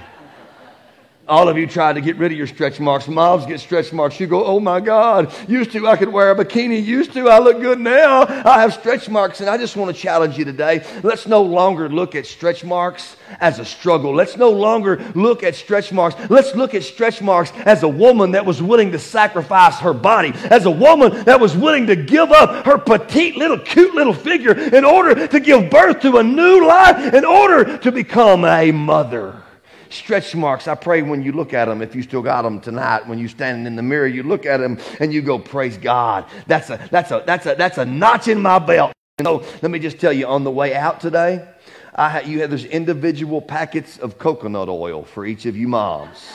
All 1.29 1.49
of 1.49 1.59
you 1.59 1.67
try 1.67 1.93
to 1.93 2.01
get 2.01 2.19
rid 2.19 2.31
of 2.31 2.39
your 2.39 2.47
stretch 2.47 2.79
marks. 2.79 3.09
Moms 3.09 3.47
get 3.47 3.59
stretch 3.59 3.93
marks. 3.93 4.21
You 4.21 4.29
go, 4.29 4.45
oh 4.45 4.61
my 4.61 4.79
God. 4.79 5.35
Used 5.49 5.73
to, 5.73 5.89
I 5.89 5.97
could 5.97 6.09
wear 6.09 6.31
a 6.31 6.37
bikini. 6.37 6.85
Used 6.85 7.15
to, 7.15 7.29
I 7.29 7.41
look 7.41 7.61
good 7.61 7.81
now. 7.81 8.23
I 8.23 8.61
have 8.61 8.73
stretch 8.73 9.09
marks. 9.09 9.41
And 9.41 9.51
I 9.51 9.57
just 9.59 9.77
want 9.77 9.95
to 9.95 10.01
challenge 10.01 10.39
you 10.39 10.45
today. 10.45 10.87
Let's 11.03 11.27
no 11.27 11.43
longer 11.43 11.89
look 11.89 12.15
at 12.15 12.27
stretch 12.27 12.63
marks 12.63 13.17
as 13.41 13.59
a 13.59 13.65
struggle. 13.65 14.15
Let's 14.15 14.37
no 14.37 14.51
longer 14.51 14.99
look 15.17 15.43
at 15.43 15.57
stretch 15.57 15.91
marks. 15.93 16.15
Let's 16.31 16.55
look 16.55 16.75
at 16.75 16.85
stretch 16.85 17.21
marks 17.21 17.51
as 17.65 17.83
a 17.83 17.89
woman 17.89 18.31
that 18.31 18.47
was 18.47 18.63
willing 18.63 18.93
to 18.93 18.99
sacrifice 19.01 19.81
her 19.81 19.93
body, 19.93 20.33
as 20.45 20.65
a 20.65 20.71
woman 20.71 21.25
that 21.25 21.41
was 21.41 21.57
willing 21.57 21.89
to 21.89 21.97
give 21.97 22.31
up 22.31 22.65
her 22.67 22.79
petite 22.79 23.37
little, 23.37 23.59
cute 23.59 23.97
little 23.97 24.15
figure 24.15 24.53
in 24.53 24.85
order 24.85 25.27
to 25.27 25.41
give 25.41 25.71
birth 25.71 26.03
to 26.03 26.19
a 26.19 26.23
new 26.23 26.65
life, 26.65 27.13
in 27.15 27.25
order 27.25 27.79
to 27.79 27.91
become 27.91 28.45
a 28.45 28.71
mother 28.71 29.43
stretch 29.91 30.35
marks. 30.35 30.69
I 30.69 30.75
pray 30.75 31.03
when 31.03 31.23
you 31.23 31.33
look 31.33 31.55
at 31.55 31.67
them, 31.67 31.83
if 31.83 31.95
you 31.95 32.03
still 32.03 32.23
got 32.23 32.43
them 32.43 32.61
tonight, 32.61 33.07
when 33.07 33.19
you're 33.19 33.29
standing 33.29 33.67
in 33.67 33.77
the 33.77 33.83
mirror, 33.83 34.07
you 34.07 34.23
look 34.23 34.47
at 34.47 34.59
them 34.59 34.79
and 35.01 35.13
you 35.13 35.23
go, 35.23 35.39
Praise 35.39 35.77
God. 35.77 36.27
That's 36.47 36.71
a, 36.71 36.89
that's 36.91 37.11
a, 37.11 37.23
that's 37.27 37.47
a, 37.47 37.55
that's 37.55 37.79
a 37.79 37.85
notch 37.85 38.29
in 38.29 38.41
my 38.41 38.59
belt. 38.59 38.93
So 39.23 39.45
let 39.63 39.71
me 39.71 39.79
just 39.79 39.99
tell 39.99 40.13
you 40.13 40.27
on 40.27 40.45
the 40.45 40.51
way 40.51 40.75
out 40.75 41.01
today, 41.01 41.49
I 41.95 42.11
ha- 42.11 42.19
you 42.19 42.43
have 42.43 42.51
those 42.51 42.67
individual 42.67 43.41
packets 43.41 43.99
of 43.99 44.19
coconut 44.19 44.69
oil 44.69 45.05
for 45.05 45.25
each 45.25 45.47
of 45.47 45.57
you 45.57 45.69
moms. 45.69 46.29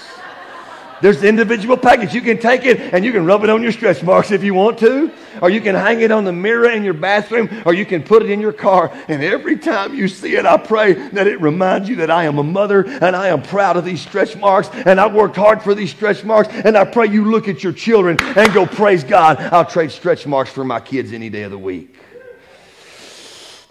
There's 1.01 1.23
individual 1.23 1.77
packets. 1.77 2.13
You 2.13 2.21
can 2.21 2.37
take 2.37 2.65
it 2.65 2.79
and 2.93 3.03
you 3.03 3.11
can 3.11 3.25
rub 3.25 3.43
it 3.43 3.49
on 3.49 3.63
your 3.63 3.71
stretch 3.71 4.03
marks 4.03 4.31
if 4.31 4.43
you 4.43 4.53
want 4.53 4.77
to, 4.79 5.11
or 5.41 5.49
you 5.49 5.61
can 5.61 5.75
hang 5.75 6.01
it 6.01 6.11
on 6.11 6.23
the 6.23 6.31
mirror 6.31 6.69
in 6.69 6.83
your 6.83 6.93
bathroom, 6.93 7.49
or 7.65 7.73
you 7.73 7.85
can 7.85 8.03
put 8.03 8.21
it 8.23 8.29
in 8.29 8.39
your 8.39 8.53
car. 8.53 8.91
And 9.07 9.23
every 9.23 9.57
time 9.57 9.95
you 9.95 10.07
see 10.07 10.35
it, 10.35 10.45
I 10.45 10.57
pray 10.57 10.93
that 10.93 11.27
it 11.27 11.41
reminds 11.41 11.89
you 11.89 11.97
that 11.97 12.11
I 12.11 12.25
am 12.25 12.37
a 12.37 12.43
mother 12.43 12.85
and 12.87 13.15
I 13.15 13.27
am 13.27 13.41
proud 13.41 13.77
of 13.77 13.85
these 13.85 14.01
stretch 14.01 14.35
marks 14.35 14.69
and 14.69 14.99
I 14.99 15.07
worked 15.07 15.35
hard 15.35 15.61
for 15.61 15.73
these 15.73 15.89
stretch 15.89 16.23
marks. 16.23 16.49
And 16.49 16.77
I 16.77 16.85
pray 16.85 17.07
you 17.07 17.25
look 17.31 17.47
at 17.47 17.63
your 17.63 17.73
children 17.73 18.17
and 18.21 18.53
go, 18.53 18.65
Praise 18.65 19.03
God, 19.03 19.39
I'll 19.39 19.65
trade 19.65 19.91
stretch 19.91 20.27
marks 20.27 20.51
for 20.51 20.63
my 20.63 20.79
kids 20.79 21.13
any 21.13 21.29
day 21.29 21.43
of 21.43 21.51
the 21.51 21.57
week. 21.57 21.95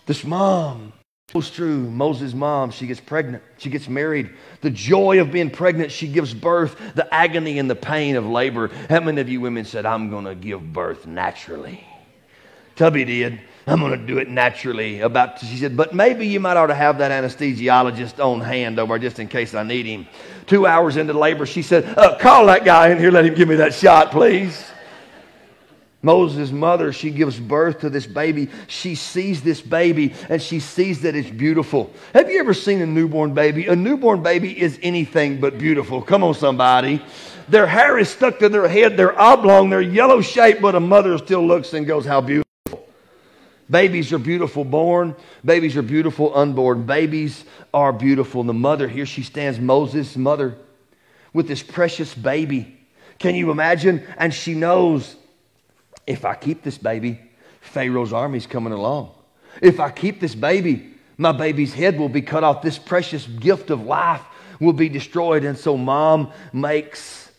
This 0.06 0.24
mom 0.24 0.92
goes 1.32 1.50
through 1.50 1.90
Moses' 1.90 2.34
mom. 2.34 2.70
She 2.70 2.86
gets 2.86 3.00
pregnant. 3.00 3.42
She 3.58 3.70
gets 3.70 3.88
married. 3.88 4.30
The 4.62 4.70
joy 4.70 5.20
of 5.20 5.30
being 5.30 5.50
pregnant, 5.50 5.92
she 5.92 6.08
gives 6.08 6.34
birth. 6.34 6.76
The 6.94 7.12
agony 7.14 7.58
and 7.58 7.70
the 7.70 7.76
pain 7.76 8.16
of 8.16 8.26
labor. 8.26 8.68
How 8.88 9.00
many 9.00 9.20
of 9.20 9.28
you 9.28 9.40
women 9.40 9.64
said, 9.64 9.86
I'm 9.86 10.10
going 10.10 10.24
to 10.24 10.34
give 10.34 10.72
birth 10.72 11.06
naturally? 11.06 11.84
Tubby 12.76 13.04
did. 13.04 13.40
I'm 13.66 13.78
going 13.80 13.92
to 13.92 14.06
do 14.06 14.18
it 14.18 14.28
naturally. 14.28 15.00
About 15.00 15.38
she 15.38 15.56
said, 15.58 15.76
but 15.76 15.94
maybe 15.94 16.26
you 16.26 16.40
might 16.40 16.56
ought 16.56 16.68
to 16.68 16.74
have 16.74 16.98
that 16.98 17.12
anesthesiologist 17.12 18.24
on 18.24 18.40
hand 18.40 18.78
over 18.78 18.98
just 18.98 19.18
in 19.18 19.28
case 19.28 19.54
I 19.54 19.62
need 19.62 19.86
him. 19.86 20.06
Two 20.46 20.66
hours 20.66 20.96
into 20.96 21.12
labor, 21.12 21.46
she 21.46 21.62
said, 21.62 21.84
uh, 21.96 22.18
"Call 22.18 22.46
that 22.46 22.64
guy 22.64 22.88
in 22.88 22.98
here. 22.98 23.10
Let 23.10 23.26
him 23.26 23.34
give 23.34 23.48
me 23.48 23.56
that 23.56 23.74
shot, 23.74 24.10
please." 24.10 24.69
Moses' 26.02 26.50
mother, 26.50 26.92
she 26.92 27.10
gives 27.10 27.38
birth 27.38 27.80
to 27.80 27.90
this 27.90 28.06
baby. 28.06 28.48
She 28.68 28.94
sees 28.94 29.42
this 29.42 29.60
baby 29.60 30.14
and 30.30 30.40
she 30.40 30.58
sees 30.58 31.02
that 31.02 31.14
it's 31.14 31.28
beautiful. 31.28 31.92
Have 32.14 32.30
you 32.30 32.40
ever 32.40 32.54
seen 32.54 32.80
a 32.80 32.86
newborn 32.86 33.34
baby? 33.34 33.66
A 33.66 33.76
newborn 33.76 34.22
baby 34.22 34.58
is 34.58 34.78
anything 34.82 35.40
but 35.40 35.58
beautiful. 35.58 36.00
Come 36.00 36.24
on, 36.24 36.32
somebody. 36.32 37.02
Their 37.50 37.66
hair 37.66 37.98
is 37.98 38.08
stuck 38.08 38.38
to 38.38 38.48
their 38.48 38.66
head. 38.66 38.96
They're 38.96 39.18
oblong. 39.18 39.68
They're 39.68 39.82
yellow 39.82 40.22
shaped, 40.22 40.62
but 40.62 40.74
a 40.74 40.80
mother 40.80 41.18
still 41.18 41.46
looks 41.46 41.74
and 41.74 41.86
goes, 41.86 42.06
How 42.06 42.22
beautiful. 42.22 42.46
Babies 43.68 44.12
are 44.12 44.18
beautiful 44.18 44.64
born. 44.64 45.14
Babies 45.44 45.76
are 45.76 45.82
beautiful 45.82 46.36
unborn. 46.36 46.86
Babies 46.86 47.44
are 47.74 47.92
beautiful. 47.92 48.40
And 48.40 48.48
the 48.48 48.54
mother, 48.54 48.88
here 48.88 49.06
she 49.06 49.22
stands, 49.22 49.60
Moses' 49.60 50.16
mother, 50.16 50.56
with 51.32 51.46
this 51.46 51.62
precious 51.62 52.14
baby. 52.14 52.78
Can 53.18 53.34
you 53.34 53.50
imagine? 53.50 54.02
And 54.16 54.32
she 54.32 54.54
knows 54.54 55.14
if 56.10 56.24
I 56.24 56.34
keep 56.34 56.62
this 56.62 56.76
baby, 56.76 57.20
Pharaoh's 57.60 58.12
army's 58.12 58.46
coming 58.46 58.72
along. 58.72 59.12
If 59.62 59.78
I 59.78 59.90
keep 59.90 60.20
this 60.20 60.34
baby, 60.34 60.94
my 61.16 61.30
baby's 61.30 61.72
head 61.72 61.98
will 61.98 62.08
be 62.08 62.22
cut 62.22 62.42
off. 62.42 62.62
This 62.62 62.78
precious 62.78 63.26
gift 63.26 63.70
of 63.70 63.82
life 63.82 64.22
will 64.58 64.72
be 64.72 64.88
destroyed. 64.88 65.44
And 65.44 65.56
so 65.56 65.76
mom 65.76 66.32
makes 66.52 67.30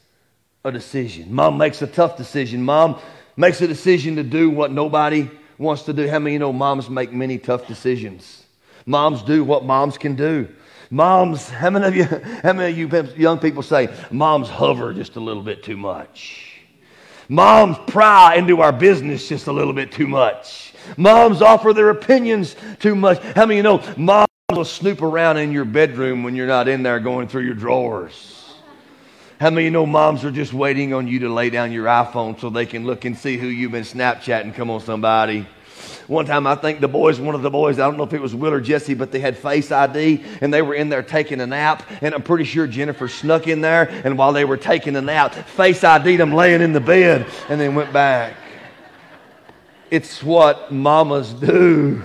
a 0.64 0.72
decision. 0.72 1.34
Mom 1.34 1.58
makes 1.58 1.82
a 1.82 1.88
tough 1.88 2.16
decision. 2.16 2.64
Mom 2.64 3.00
makes 3.36 3.60
a 3.60 3.68
decision 3.68 4.16
to 4.16 4.24
do 4.24 4.50
what 4.50 4.72
nobody 4.72 5.30
wants 5.58 5.84
to 5.84 5.94
do. 5.94 6.08
How 6.08 6.20
many 6.20 6.34
you 6.34 6.40
know 6.40 6.54
moms 6.54 6.90
make 6.90 7.12
many 7.12 7.38
tough 7.38 7.68
decisions? 7.68 8.46
Moms 8.86 9.22
do 9.22 9.44
what 9.44 9.66
moms 9.66 9.98
can 9.98 10.16
do. 10.16 10.48
Moms, 10.90 11.50
how 11.50 11.70
many 11.70 11.88
of 11.88 11.96
you, 11.96 12.04
how 12.44 12.54
many 12.54 12.72
of 12.72 12.78
you 12.78 13.14
young 13.22 13.40
people 13.40 13.64
say, 13.64 13.90
moms 14.12 14.50
hover 14.50 14.94
just 14.94 15.18
a 15.18 15.20
little 15.20 15.44
bit 15.44 15.62
too 15.62 15.78
much? 15.78 16.51
Moms 17.32 17.78
pry 17.88 18.36
into 18.36 18.60
our 18.60 18.74
business 18.74 19.30
just 19.30 19.48
a 19.48 19.54
little 19.54 19.72
bit 19.72 19.90
too 19.90 20.06
much. 20.06 20.74
Moms 20.98 21.42
offer 21.42 21.72
their 21.72 21.90
opinions 21.90 22.58
too 22.80 22.94
much. 22.94 23.24
How 23.24 23.46
many 23.46 23.56
you 23.56 23.64
know 23.64 23.82
moms 23.96 24.28
will 24.50 24.66
snoop 24.66 25.02
around 25.02 25.38
in 25.38 25.54
your 25.54 25.64
bedroom 25.64 26.24
when 26.24 26.36
you're 26.36 26.46
not 26.46 26.68
in 26.68 26.84
there 26.84 27.00
going 27.00 27.30
through 27.30 27.44
your 27.44 27.54
drawers? 27.54 28.54
How 29.40 29.50
many 29.50 29.64
you 29.64 29.72
know 29.72 29.86
moms 29.86 30.26
are 30.26 30.32
just 30.32 30.52
waiting 30.52 30.94
on 30.94 31.08
you 31.08 31.20
to 31.20 31.30
lay 31.30 31.50
down 31.50 31.72
your 31.72 31.86
iPhone 31.86 32.38
so 32.38 32.50
they 32.50 32.66
can 32.66 32.86
look 32.86 33.06
and 33.06 33.18
see 33.18 33.38
who 33.38 33.48
you've 33.48 33.72
been 33.72 33.86
Snapchatting? 33.86 34.54
Come 34.54 34.70
on, 34.70 34.82
somebody. 34.82 35.48
One 36.08 36.26
time, 36.26 36.48
I 36.48 36.56
think 36.56 36.82
the 36.82 36.88
boys, 36.88 37.20
one 37.20 37.36
of 37.36 37.42
the 37.42 37.50
boys, 37.50 37.80
I 37.80 37.88
don't 37.88 37.98
know 37.98 38.04
if 38.04 38.14
it 38.14 38.22
was 38.22 38.36
Will 38.36 38.54
or 38.54 38.62
Jesse, 38.62 38.94
but 38.94 39.12
they 39.12 39.20
had 39.20 39.38
Face 39.38 39.72
ID 39.72 40.24
and 40.42 40.54
they 40.54 40.62
were 40.62 40.76
in 40.76 40.90
there 40.90 41.04
taking 41.04 41.42
a 41.42 41.48
nap. 41.48 41.84
And 42.02 42.14
I'm 42.14 42.24
pretty 42.24 42.44
sure 42.44 42.68
Jennifer 42.68 43.08
snuck 43.08 43.48
in 43.48 43.62
there. 43.62 43.90
And 44.04 44.18
while 44.18 44.34
they 44.34 44.46
were 44.46 44.58
taking 44.58 44.96
a 44.96 45.02
nap, 45.02 45.34
Face 45.34 45.84
ID'd 45.84 46.20
them 46.20 46.34
laying 46.34 46.62
in 46.62 46.74
the 46.74 46.80
bed 46.80 47.26
and 47.50 47.60
then 47.60 47.76
went 47.76 47.94
back. 47.94 48.36
It's 49.90 50.24
what 50.24 50.72
mamas 50.72 51.34
do. 51.34 52.04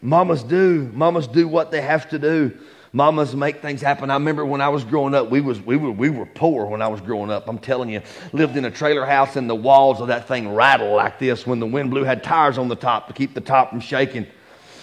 Mamas 0.00 0.42
do. 0.42 0.90
Mamas 0.92 1.28
do 1.28 1.46
what 1.46 1.70
they 1.70 1.80
have 1.80 2.08
to 2.10 2.18
do. 2.18 2.58
Mamas 2.94 3.34
make 3.34 3.62
things 3.62 3.80
happen. 3.80 4.10
I 4.10 4.14
remember 4.14 4.44
when 4.44 4.60
I 4.60 4.68
was 4.68 4.84
growing 4.84 5.14
up, 5.14 5.30
we, 5.30 5.40
was, 5.40 5.60
we, 5.62 5.76
were, 5.76 5.90
we 5.90 6.10
were 6.10 6.26
poor 6.26 6.66
when 6.66 6.82
I 6.82 6.88
was 6.88 7.00
growing 7.00 7.30
up. 7.30 7.48
I'm 7.48 7.58
telling 7.58 7.88
you, 7.88 8.02
lived 8.34 8.56
in 8.56 8.66
a 8.66 8.70
trailer 8.70 9.06
house 9.06 9.36
and 9.36 9.48
the 9.48 9.54
walls 9.54 10.02
of 10.02 10.08
that 10.08 10.28
thing 10.28 10.54
rattle 10.54 10.94
like 10.94 11.18
this 11.18 11.46
when 11.46 11.58
the 11.58 11.66
wind 11.66 11.90
blew, 11.90 12.04
had 12.04 12.22
tires 12.22 12.58
on 12.58 12.68
the 12.68 12.76
top 12.76 13.06
to 13.06 13.14
keep 13.14 13.32
the 13.32 13.40
top 13.40 13.70
from 13.70 13.80
shaking. 13.80 14.26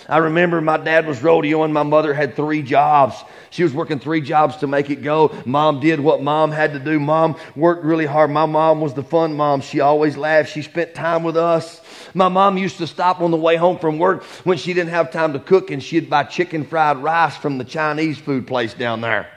I 0.10 0.18
remember 0.18 0.60
my 0.60 0.78
dad 0.78 1.06
was 1.06 1.20
rodeoing. 1.20 1.72
My 1.72 1.84
mother 1.84 2.14
had 2.14 2.36
three 2.36 2.64
jobs. 2.64 3.16
She 3.52 3.64
was 3.64 3.74
working 3.74 4.00
three 4.00 4.22
jobs 4.22 4.58
to 4.58 4.68
make 4.68 4.90
it 4.90 5.04
go. 5.04 5.36
Mom 5.46 5.80
did 5.80 6.00
what 6.00 6.22
mom 6.22 6.52
had 6.52 6.74
to 6.74 6.80
do. 6.80 7.00
Mom 7.00 7.36
worked 7.56 7.86
really 7.86 8.08
hard. 8.08 8.32
My 8.32 8.46
mom 8.48 8.82
was 8.82 8.96
the 8.96 9.04
fun 9.04 9.36
mom. 9.36 9.62
She 9.62 9.80
always 9.80 10.18
laughed. 10.18 10.52
She 10.52 10.64
spent 10.64 10.96
time 10.96 11.24
with 11.24 11.38
us. 11.38 11.82
My 12.14 12.28
mom 12.28 12.58
used 12.58 12.80
to 12.80 12.88
stop 12.88 13.22
on 13.22 13.30
the 13.32 13.38
way 13.38 13.56
home 13.56 13.78
from 13.78 14.00
work 14.00 14.24
when 14.44 14.58
she 14.58 14.74
didn't 14.74 14.92
have 14.92 15.12
time 15.12 15.34
to 15.34 15.40
cook 15.40 15.70
and 15.70 15.82
she'd 15.82 16.10
buy 16.10 16.24
chicken 16.24 16.66
fried 16.66 16.98
rice 16.98 17.38
from 17.38 17.60
the 17.60 17.64
Chinese 17.64 18.18
food 18.18 18.48
place 18.48 18.74
down 18.74 19.02
there. 19.02 19.30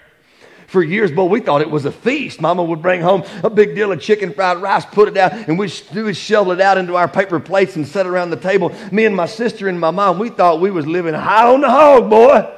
For 0.72 0.82
years, 0.82 1.12
boy, 1.12 1.24
we 1.24 1.40
thought 1.40 1.60
it 1.60 1.70
was 1.70 1.84
a 1.84 1.92
feast. 1.92 2.40
Mama 2.40 2.64
would 2.64 2.80
bring 2.80 3.02
home 3.02 3.24
a 3.44 3.50
big 3.50 3.74
deal 3.74 3.92
of 3.92 4.00
chicken 4.00 4.32
fried 4.32 4.56
rice, 4.56 4.86
put 4.86 5.06
it 5.06 5.18
out, 5.18 5.34
and 5.34 5.58
we'd, 5.58 5.70
we'd 5.94 6.16
shovel 6.16 6.52
it 6.52 6.62
out 6.62 6.78
into 6.78 6.96
our 6.96 7.06
paper 7.06 7.38
plates 7.38 7.76
and 7.76 7.86
sit 7.86 8.06
around 8.06 8.30
the 8.30 8.38
table. 8.38 8.74
Me 8.90 9.04
and 9.04 9.14
my 9.14 9.26
sister 9.26 9.68
and 9.68 9.78
my 9.78 9.90
mom, 9.90 10.18
we 10.18 10.30
thought 10.30 10.62
we 10.62 10.70
was 10.70 10.86
living 10.86 11.12
high 11.12 11.52
on 11.52 11.60
the 11.60 11.68
hog, 11.68 12.08
boy. 12.08 12.50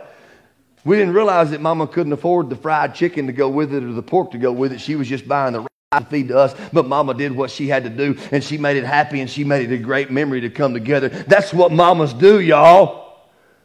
We 0.84 0.96
didn't 0.96 1.12
realize 1.12 1.50
that 1.50 1.60
Mama 1.60 1.88
couldn't 1.88 2.12
afford 2.12 2.50
the 2.50 2.56
fried 2.56 2.94
chicken 2.94 3.26
to 3.26 3.32
go 3.32 3.48
with 3.48 3.74
it 3.74 3.82
or 3.82 3.92
the 3.92 4.02
pork 4.02 4.30
to 4.30 4.38
go 4.38 4.52
with 4.52 4.72
it. 4.72 4.80
She 4.80 4.94
was 4.94 5.08
just 5.08 5.26
buying 5.26 5.54
the 5.54 5.60
rice 5.62 5.68
to 5.98 6.04
feed 6.04 6.28
to 6.28 6.38
us, 6.38 6.54
but 6.72 6.86
mama 6.86 7.14
did 7.14 7.32
what 7.32 7.50
she 7.50 7.66
had 7.66 7.82
to 7.82 7.90
do 7.90 8.16
and 8.30 8.44
she 8.44 8.58
made 8.58 8.76
it 8.76 8.84
happy 8.84 9.20
and 9.20 9.28
she 9.30 9.42
made 9.42 9.72
it 9.72 9.74
a 9.74 9.78
great 9.78 10.12
memory 10.12 10.40
to 10.42 10.50
come 10.50 10.72
together. 10.72 11.08
That's 11.08 11.52
what 11.52 11.72
mamas 11.72 12.12
do, 12.12 12.38
y'all. 12.38 13.22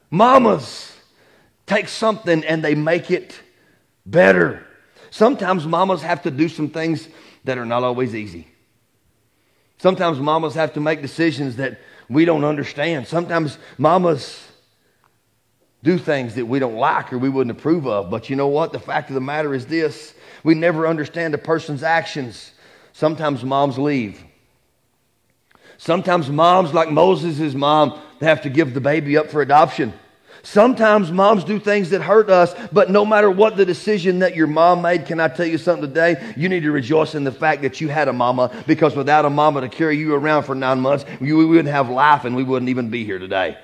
Mamas 0.09 0.91
take 1.67 1.87
something 1.87 2.43
and 2.45 2.63
they 2.63 2.73
make 2.73 3.11
it 3.11 3.39
better. 4.09 4.65
Sometimes 5.11 5.65
mamas 5.65 6.01
have 6.01 6.23
to 6.23 6.31
do 6.31 6.49
some 6.49 6.69
things 6.69 7.07
that 7.43 7.57
are 7.57 7.65
not 7.65 7.83
always 7.83 8.15
easy. 8.15 8.47
Sometimes 9.77 10.19
mamas 10.19 10.55
have 10.55 10.73
to 10.73 10.79
make 10.79 11.01
decisions 11.01 11.55
that 11.55 11.79
we 12.09 12.25
don't 12.25 12.43
understand. 12.43 13.07
Sometimes 13.07 13.57
mamas 13.77 14.45
do 15.83 15.97
things 15.97 16.35
that 16.35 16.45
we 16.45 16.59
don't 16.59 16.75
like 16.75 17.13
or 17.13 17.17
we 17.17 17.29
wouldn't 17.29 17.57
approve 17.57 17.87
of. 17.87 18.09
But 18.09 18.29
you 18.29 18.35
know 18.35 18.47
what? 18.47 18.73
The 18.73 18.79
fact 18.79 19.09
of 19.09 19.13
the 19.13 19.21
matter 19.21 19.53
is 19.53 19.65
this 19.65 20.13
we 20.43 20.53
never 20.53 20.87
understand 20.87 21.33
a 21.33 21.37
person's 21.37 21.83
actions. 21.83 22.51
Sometimes 22.93 23.43
moms 23.43 23.77
leave. 23.77 24.23
Sometimes 25.77 26.29
moms, 26.29 26.73
like 26.73 26.91
Moses' 26.91 27.53
mom, 27.53 28.01
they 28.19 28.25
have 28.25 28.41
to 28.41 28.49
give 28.49 28.73
the 28.73 28.81
baby 28.81 29.15
up 29.15 29.29
for 29.29 29.41
adoption. 29.41 29.93
Sometimes 30.43 31.11
moms 31.11 31.43
do 31.43 31.59
things 31.59 31.89
that 31.89 32.01
hurt 32.01 32.29
us, 32.29 32.53
but 32.71 32.89
no 32.89 33.05
matter 33.05 33.29
what 33.29 33.57
the 33.57 33.65
decision 33.65 34.19
that 34.19 34.35
your 34.35 34.47
mom 34.47 34.81
made, 34.81 35.05
can 35.05 35.19
I 35.19 35.27
tell 35.27 35.45
you 35.45 35.57
something 35.57 35.87
today? 35.87 36.33
You 36.37 36.49
need 36.49 36.61
to 36.61 36.71
rejoice 36.71 37.15
in 37.15 37.23
the 37.23 37.31
fact 37.31 37.61
that 37.63 37.81
you 37.81 37.89
had 37.89 38.07
a 38.07 38.13
mama 38.13 38.51
because 38.65 38.95
without 38.95 39.25
a 39.25 39.29
mama 39.29 39.61
to 39.61 39.69
carry 39.69 39.97
you 39.97 40.15
around 40.15 40.43
for 40.43 40.55
nine 40.55 40.79
months, 40.79 41.05
we 41.19 41.33
wouldn't 41.33 41.67
have 41.67 41.89
life 41.89 42.25
and 42.25 42.35
we 42.35 42.43
wouldn't 42.43 42.69
even 42.69 42.89
be 42.89 43.03
here 43.03 43.19
today. 43.19 43.57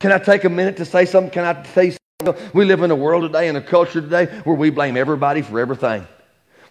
Can 0.00 0.10
I 0.10 0.18
take 0.18 0.44
a 0.44 0.50
minute 0.50 0.78
to 0.78 0.84
say 0.84 1.04
something? 1.04 1.30
Can 1.30 1.44
I 1.44 1.62
say 1.74 1.96
something? 2.22 2.50
We 2.54 2.64
live 2.64 2.82
in 2.82 2.90
a 2.90 2.96
world 2.96 3.22
today, 3.22 3.48
in 3.48 3.56
a 3.56 3.60
culture 3.60 4.00
today, 4.00 4.26
where 4.44 4.56
we 4.56 4.70
blame 4.70 4.96
everybody 4.96 5.42
for 5.42 5.60
everything. 5.60 6.06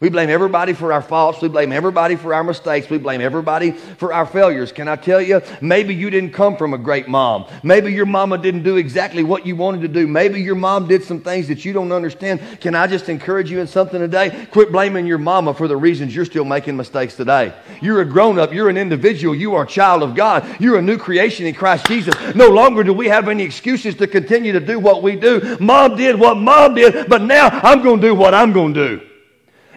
We 0.02 0.10
blame 0.10 0.32
everybody 0.32 0.74
for 0.74 0.92
our 0.92 1.04
faults. 1.04 1.42
We 1.42 1.48
blame 1.48 1.72
everybody 1.72 2.16
for 2.16 2.34
our 2.34 2.44
mistakes. 2.44 2.90
We 2.90 2.98
blame 2.98 3.22
everybody 3.22 3.70
for 3.72 4.12
our 4.12 4.26
failures. 4.26 4.72
Can 4.72 4.88
I 4.88 4.96
tell 4.96 5.22
you, 5.22 5.44
maybe 5.62 5.94
you 5.94 6.10
didn't 6.10 6.32
come 6.32 6.58
from 6.58 6.74
a 6.74 6.80
great 6.80 7.08
mom. 7.08 7.46
Maybe 7.62 7.94
your 7.94 8.08
mama 8.08 8.40
didn't 8.40 8.64
do 8.64 8.78
exactly 8.78 9.24
what 9.24 9.46
you 9.46 9.56
wanted 9.56 9.82
to 9.82 9.88
do. 9.88 10.08
Maybe 10.08 10.42
your 10.42 10.56
mom 10.56 10.88
did 10.88 11.04
some 11.04 11.22
things 11.22 11.48
that 11.50 11.64
you 11.66 11.72
don't 11.72 11.92
understand. 11.92 12.42
Can 12.60 12.74
I 12.74 12.88
just 12.88 13.10
encourage 13.10 13.52
you 13.52 13.60
in 13.60 13.68
something 13.68 14.00
today? 14.00 14.48
Quit 14.50 14.72
blaming 14.72 15.06
your 15.06 15.20
mama 15.20 15.54
for 15.54 15.68
the 15.68 15.78
reasons 15.78 16.16
you're 16.16 16.26
still 16.26 16.46
making 16.46 16.76
mistakes 16.76 17.16
today. 17.16 17.54
You're 17.80 18.02
a 18.02 18.06
grown 18.06 18.40
up. 18.40 18.52
You're 18.52 18.70
an 18.70 18.78
individual. 18.78 19.36
You 19.36 19.54
are 19.54 19.66
a 19.66 19.68
child 19.68 20.02
of 20.02 20.16
God. 20.16 20.60
You're 20.60 20.80
a 20.80 20.82
new 20.82 20.98
creation 20.98 21.46
in 21.46 21.54
Christ 21.54 21.86
Jesus. 21.86 22.16
No 22.34 22.48
longer 22.50 22.84
do 22.84 22.92
we 22.92 23.06
have 23.10 23.30
any 23.30 23.44
excuses 23.44 23.94
to 23.98 24.08
continue 24.08 24.52
to 24.54 24.60
do 24.60 24.80
what 24.80 25.04
we 25.04 25.16
do. 25.16 25.58
Mom 25.60 25.96
did 25.96 26.20
what 26.20 26.38
mom 26.38 26.74
did, 26.74 27.08
but 27.08 27.22
now 27.22 27.50
I'm 27.62 27.84
going 27.84 28.02
to 28.02 28.08
do 28.08 28.16
what 28.16 28.34
I'm 28.34 28.52
going 28.52 28.74
to 28.74 28.98
do. 28.98 29.11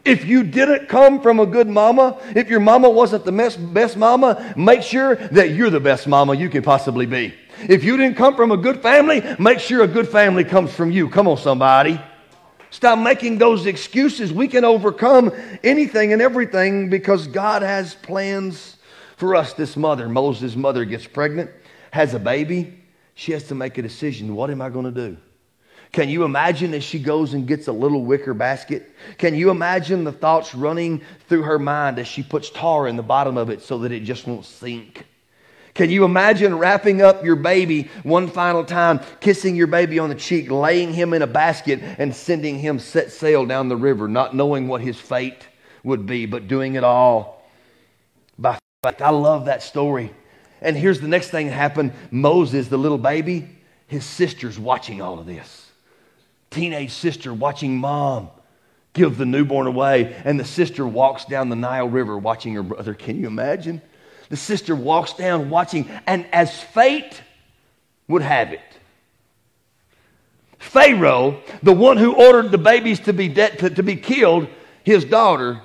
If 0.04 0.26
you 0.26 0.44
didn't 0.44 0.88
come 0.88 1.22
from 1.22 1.40
a 1.40 1.46
good 1.46 1.68
mama, 1.68 2.18
if 2.36 2.50
your 2.50 2.60
mama 2.60 2.90
wasn't 2.90 3.24
the 3.24 3.32
best, 3.32 3.58
best 3.72 3.96
mama, 3.96 4.52
make 4.56 4.82
sure 4.82 5.16
that 5.16 5.50
you're 5.50 5.70
the 5.70 5.80
best 5.80 6.06
mama 6.06 6.34
you 6.34 6.50
can 6.50 6.62
possibly 6.62 7.06
be. 7.06 7.34
If 7.68 7.84
you 7.84 7.96
didn't 7.96 8.16
come 8.16 8.36
from 8.36 8.50
a 8.50 8.56
good 8.56 8.82
family, 8.82 9.22
make 9.38 9.60
sure 9.60 9.82
a 9.82 9.88
good 9.88 10.08
family 10.08 10.44
comes 10.44 10.74
from 10.74 10.90
you. 10.90 11.08
Come 11.08 11.26
on, 11.26 11.38
somebody. 11.38 11.98
Stop 12.68 12.98
making 12.98 13.38
those 13.38 13.66
excuses. 13.66 14.32
We 14.32 14.48
can 14.48 14.64
overcome 14.64 15.32
anything 15.62 16.12
and 16.12 16.20
everything 16.20 16.90
because 16.90 17.26
God 17.26 17.62
has 17.62 17.94
plans 17.94 18.76
for 19.16 19.36
us. 19.36 19.52
This 19.54 19.76
mother, 19.76 20.08
Moses' 20.08 20.56
mother, 20.56 20.84
gets 20.84 21.06
pregnant, 21.06 21.50
has 21.92 22.12
a 22.12 22.18
baby. 22.18 22.82
She 23.14 23.32
has 23.32 23.44
to 23.44 23.54
make 23.54 23.78
a 23.78 23.82
decision. 23.82 24.34
What 24.34 24.50
am 24.50 24.60
I 24.60 24.68
going 24.68 24.86
to 24.86 24.90
do? 24.90 25.16
Can 25.94 26.08
you 26.08 26.24
imagine 26.24 26.74
as 26.74 26.82
she 26.82 26.98
goes 26.98 27.34
and 27.34 27.46
gets 27.46 27.68
a 27.68 27.72
little 27.72 28.04
wicker 28.04 28.34
basket? 28.34 28.90
Can 29.16 29.36
you 29.36 29.50
imagine 29.50 30.02
the 30.02 30.10
thoughts 30.10 30.52
running 30.52 31.02
through 31.28 31.42
her 31.42 31.56
mind 31.56 32.00
as 32.00 32.08
she 32.08 32.24
puts 32.24 32.50
tar 32.50 32.88
in 32.88 32.96
the 32.96 33.02
bottom 33.04 33.36
of 33.36 33.48
it 33.48 33.62
so 33.62 33.78
that 33.78 33.92
it 33.92 34.00
just 34.00 34.26
won't 34.26 34.44
sink? 34.44 35.06
Can 35.72 35.90
you 35.90 36.04
imagine 36.04 36.58
wrapping 36.58 37.00
up 37.00 37.24
your 37.24 37.36
baby 37.36 37.88
one 38.02 38.26
final 38.26 38.64
time, 38.64 38.98
kissing 39.20 39.54
your 39.54 39.68
baby 39.68 40.00
on 40.00 40.08
the 40.08 40.16
cheek, 40.16 40.50
laying 40.50 40.92
him 40.92 41.14
in 41.14 41.22
a 41.22 41.28
basket, 41.28 41.78
and 41.80 42.12
sending 42.12 42.58
him 42.58 42.80
set 42.80 43.12
sail 43.12 43.46
down 43.46 43.68
the 43.68 43.76
river, 43.76 44.08
not 44.08 44.34
knowing 44.34 44.66
what 44.66 44.80
his 44.80 44.98
fate 44.98 45.46
would 45.84 46.06
be, 46.06 46.26
but 46.26 46.48
doing 46.48 46.74
it 46.74 46.82
all 46.82 47.48
by 48.36 48.58
faith? 48.82 49.00
I 49.00 49.10
love 49.10 49.44
that 49.44 49.62
story. 49.62 50.12
And 50.60 50.76
here's 50.76 50.98
the 50.98 51.06
next 51.06 51.30
thing 51.30 51.46
that 51.46 51.52
happened 51.52 51.92
Moses, 52.10 52.66
the 52.66 52.78
little 52.78 52.98
baby, 52.98 53.48
his 53.86 54.04
sister's 54.04 54.58
watching 54.58 55.00
all 55.00 55.20
of 55.20 55.26
this 55.26 55.63
teenage 56.54 56.92
sister 56.92 57.32
watching 57.32 57.76
mom 57.78 58.30
give 58.92 59.18
the 59.18 59.26
newborn 59.26 59.66
away, 59.66 60.14
and 60.24 60.38
the 60.38 60.44
sister 60.44 60.86
walks 60.86 61.24
down 61.24 61.48
the 61.48 61.56
Nile 61.56 61.88
River 61.88 62.16
watching 62.16 62.54
her 62.54 62.62
brother. 62.62 62.94
Can 62.94 63.18
you 63.18 63.26
imagine? 63.26 63.82
The 64.28 64.36
sister 64.36 64.74
walks 64.74 65.12
down 65.12 65.50
watching, 65.50 65.90
and 66.06 66.26
as 66.32 66.62
fate 66.62 67.20
would 68.08 68.22
have 68.22 68.52
it, 68.52 68.60
Pharaoh, 70.58 71.40
the 71.62 71.72
one 71.72 71.98
who 71.98 72.14
ordered 72.14 72.50
the 72.50 72.58
babies 72.58 73.00
to 73.00 73.12
be, 73.12 73.28
de- 73.28 73.56
to, 73.56 73.70
to 73.70 73.82
be 73.82 73.96
killed, 73.96 74.48
his 74.82 75.04
daughter 75.04 75.60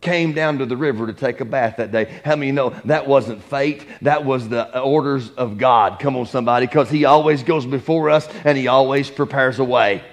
came 0.00 0.32
down 0.32 0.58
to 0.58 0.66
the 0.66 0.76
river 0.76 1.06
to 1.06 1.12
take 1.12 1.40
a 1.40 1.44
bath 1.44 1.76
that 1.78 1.90
day. 1.90 2.20
How 2.24 2.36
many 2.36 2.52
know 2.52 2.70
that 2.84 3.06
wasn't 3.06 3.42
fate? 3.42 3.86
That 4.02 4.24
was 4.24 4.48
the 4.48 4.78
orders 4.78 5.30
of 5.30 5.58
God. 5.58 5.98
Come 5.98 6.16
on, 6.16 6.26
somebody, 6.26 6.66
because 6.66 6.90
He 6.90 7.06
always 7.06 7.42
goes 7.42 7.64
before 7.64 8.10
us 8.10 8.28
and 8.44 8.58
He 8.58 8.68
always 8.68 9.10
prepares 9.10 9.58
a 9.58 9.64
way. 9.64 10.04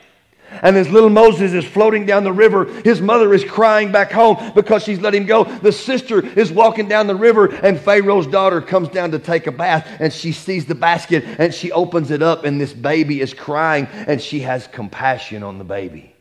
And 0.62 0.78
as 0.78 0.89
little 0.89 1.10
Moses 1.10 1.54
is 1.54 1.66
floating 1.66 2.06
down 2.06 2.24
the 2.24 2.34
river, 2.34 2.66
his 2.84 3.02
mother 3.02 3.34
is 3.34 3.44
crying 3.44 3.92
back 3.92 4.12
home 4.12 4.54
because 4.54 4.84
she's 4.84 5.00
let 5.00 5.16
him 5.16 5.26
go. 5.26 5.44
The 5.44 5.72
sister 5.72 6.26
is 6.26 6.52
walking 6.52 6.88
down 6.88 7.08
the 7.08 7.16
river, 7.16 7.48
and 7.48 7.80
Pharaoh's 7.80 8.28
daughter 8.28 8.62
comes 8.62 8.89
down 8.89 9.12
to 9.12 9.20
take 9.20 9.48
a 9.48 9.52
bath, 9.52 9.88
and 10.00 10.13
she 10.13 10.32
sees 10.32 10.66
the 10.66 10.76
basket 10.76 11.24
and 11.39 11.54
she 11.54 11.72
opens 11.72 12.12
it 12.12 12.22
up, 12.22 12.46
and 12.46 12.60
this 12.60 12.74
baby 12.74 13.22
is 13.22 13.34
crying, 13.34 13.88
and 13.92 14.22
she 14.22 14.42
has 14.42 14.68
compassion 14.68 15.44
on 15.44 15.58
the 15.58 15.63
baby. 15.63 16.13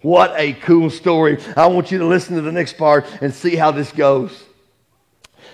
What 0.00 0.32
a 0.36 0.52
cool 0.52 0.90
story. 0.90 1.42
I 1.56 1.66
want 1.66 1.90
you 1.90 1.98
to 1.98 2.06
listen 2.06 2.36
to 2.36 2.42
the 2.42 2.52
next 2.52 2.78
part 2.78 3.06
and 3.20 3.34
see 3.34 3.56
how 3.56 3.72
this 3.72 3.90
goes. 3.90 4.44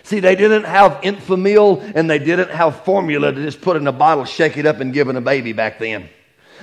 See, 0.02 0.20
they 0.20 0.36
didn't 0.36 0.64
have 0.64 1.00
Enfamil 1.00 1.92
and 1.94 2.10
they 2.10 2.18
didn't 2.18 2.50
have 2.50 2.84
formula 2.84 3.32
to 3.32 3.42
just 3.42 3.62
put 3.62 3.76
in 3.76 3.86
a 3.86 3.92
bottle, 3.92 4.26
shake 4.26 4.58
it 4.58 4.66
up, 4.66 4.80
and 4.80 4.92
give 4.92 5.08
it 5.08 5.16
a 5.16 5.20
baby 5.20 5.54
back 5.54 5.78
then. 5.78 6.10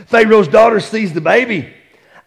Pharaoh's 0.06 0.48
daughter 0.48 0.80
sees 0.80 1.14
the 1.14 1.22
baby, 1.22 1.74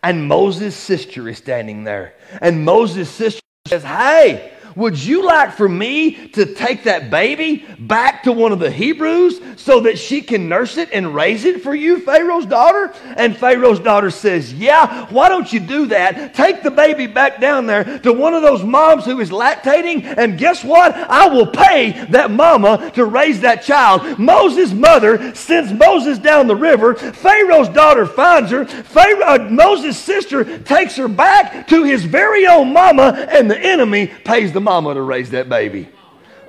and 0.02 0.26
Moses' 0.26 0.76
sister 0.76 1.28
is 1.28 1.38
standing 1.38 1.84
there. 1.84 2.14
And 2.40 2.64
Moses' 2.64 3.10
sister 3.10 3.40
says, 3.66 3.82
Hey, 3.82 4.53
would 4.76 5.02
you 5.02 5.24
like 5.24 5.52
for 5.52 5.68
me 5.68 6.28
to 6.28 6.54
take 6.54 6.84
that 6.84 7.10
baby 7.10 7.64
back 7.78 8.24
to 8.24 8.32
one 8.32 8.52
of 8.52 8.58
the 8.58 8.70
Hebrews 8.70 9.40
so 9.56 9.80
that 9.80 9.98
she 9.98 10.20
can 10.20 10.48
nurse 10.48 10.76
it 10.76 10.90
and 10.92 11.14
raise 11.14 11.44
it 11.44 11.62
for 11.62 11.74
you, 11.74 12.00
Pharaoh's 12.00 12.46
daughter? 12.46 12.92
And 13.16 13.36
Pharaoh's 13.36 13.78
daughter 13.78 14.10
says, 14.10 14.52
Yeah, 14.52 15.06
why 15.10 15.28
don't 15.28 15.52
you 15.52 15.60
do 15.60 15.86
that? 15.86 16.34
Take 16.34 16.62
the 16.62 16.70
baby 16.70 17.06
back 17.06 17.40
down 17.40 17.66
there 17.66 17.98
to 18.00 18.12
one 18.12 18.34
of 18.34 18.42
those 18.42 18.64
moms 18.64 19.04
who 19.04 19.20
is 19.20 19.30
lactating, 19.30 20.04
and 20.18 20.38
guess 20.38 20.64
what? 20.64 20.92
I 20.94 21.28
will 21.28 21.46
pay 21.46 22.06
that 22.10 22.30
mama 22.30 22.90
to 22.94 23.04
raise 23.04 23.40
that 23.42 23.62
child. 23.62 24.18
Moses' 24.18 24.72
mother 24.72 25.34
sends 25.34 25.72
Moses 25.72 26.18
down 26.18 26.46
the 26.46 26.56
river. 26.56 26.94
Pharaoh's 26.94 27.68
daughter 27.68 28.06
finds 28.06 28.50
her. 28.50 28.64
Pharaoh, 28.64 29.24
uh, 29.24 29.48
Moses' 29.50 29.98
sister 29.98 30.58
takes 30.60 30.96
her 30.96 31.08
back 31.08 31.68
to 31.68 31.84
his 31.84 32.04
very 32.04 32.46
own 32.46 32.72
mama, 32.72 33.26
and 33.30 33.50
the 33.50 33.58
enemy 33.58 34.08
pays 34.24 34.52
the 34.52 34.63
mama 34.64 34.94
to 34.94 35.02
raise 35.02 35.30
that 35.30 35.48
baby. 35.48 35.88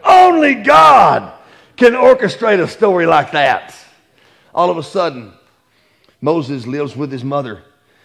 Only 0.04 0.56
God 0.56 1.34
can 1.75 1.93
orchestrate 1.93 2.60
a 2.60 2.67
story 2.67 3.06
like 3.06 3.32
that. 3.34 3.75
All 4.54 4.69
of 4.69 4.78
a 4.78 4.84
sudden, 4.84 5.34
Moses 6.21 6.65
lives 6.65 6.95
with 6.95 7.12
his 7.12 7.23
mother. 7.23 7.62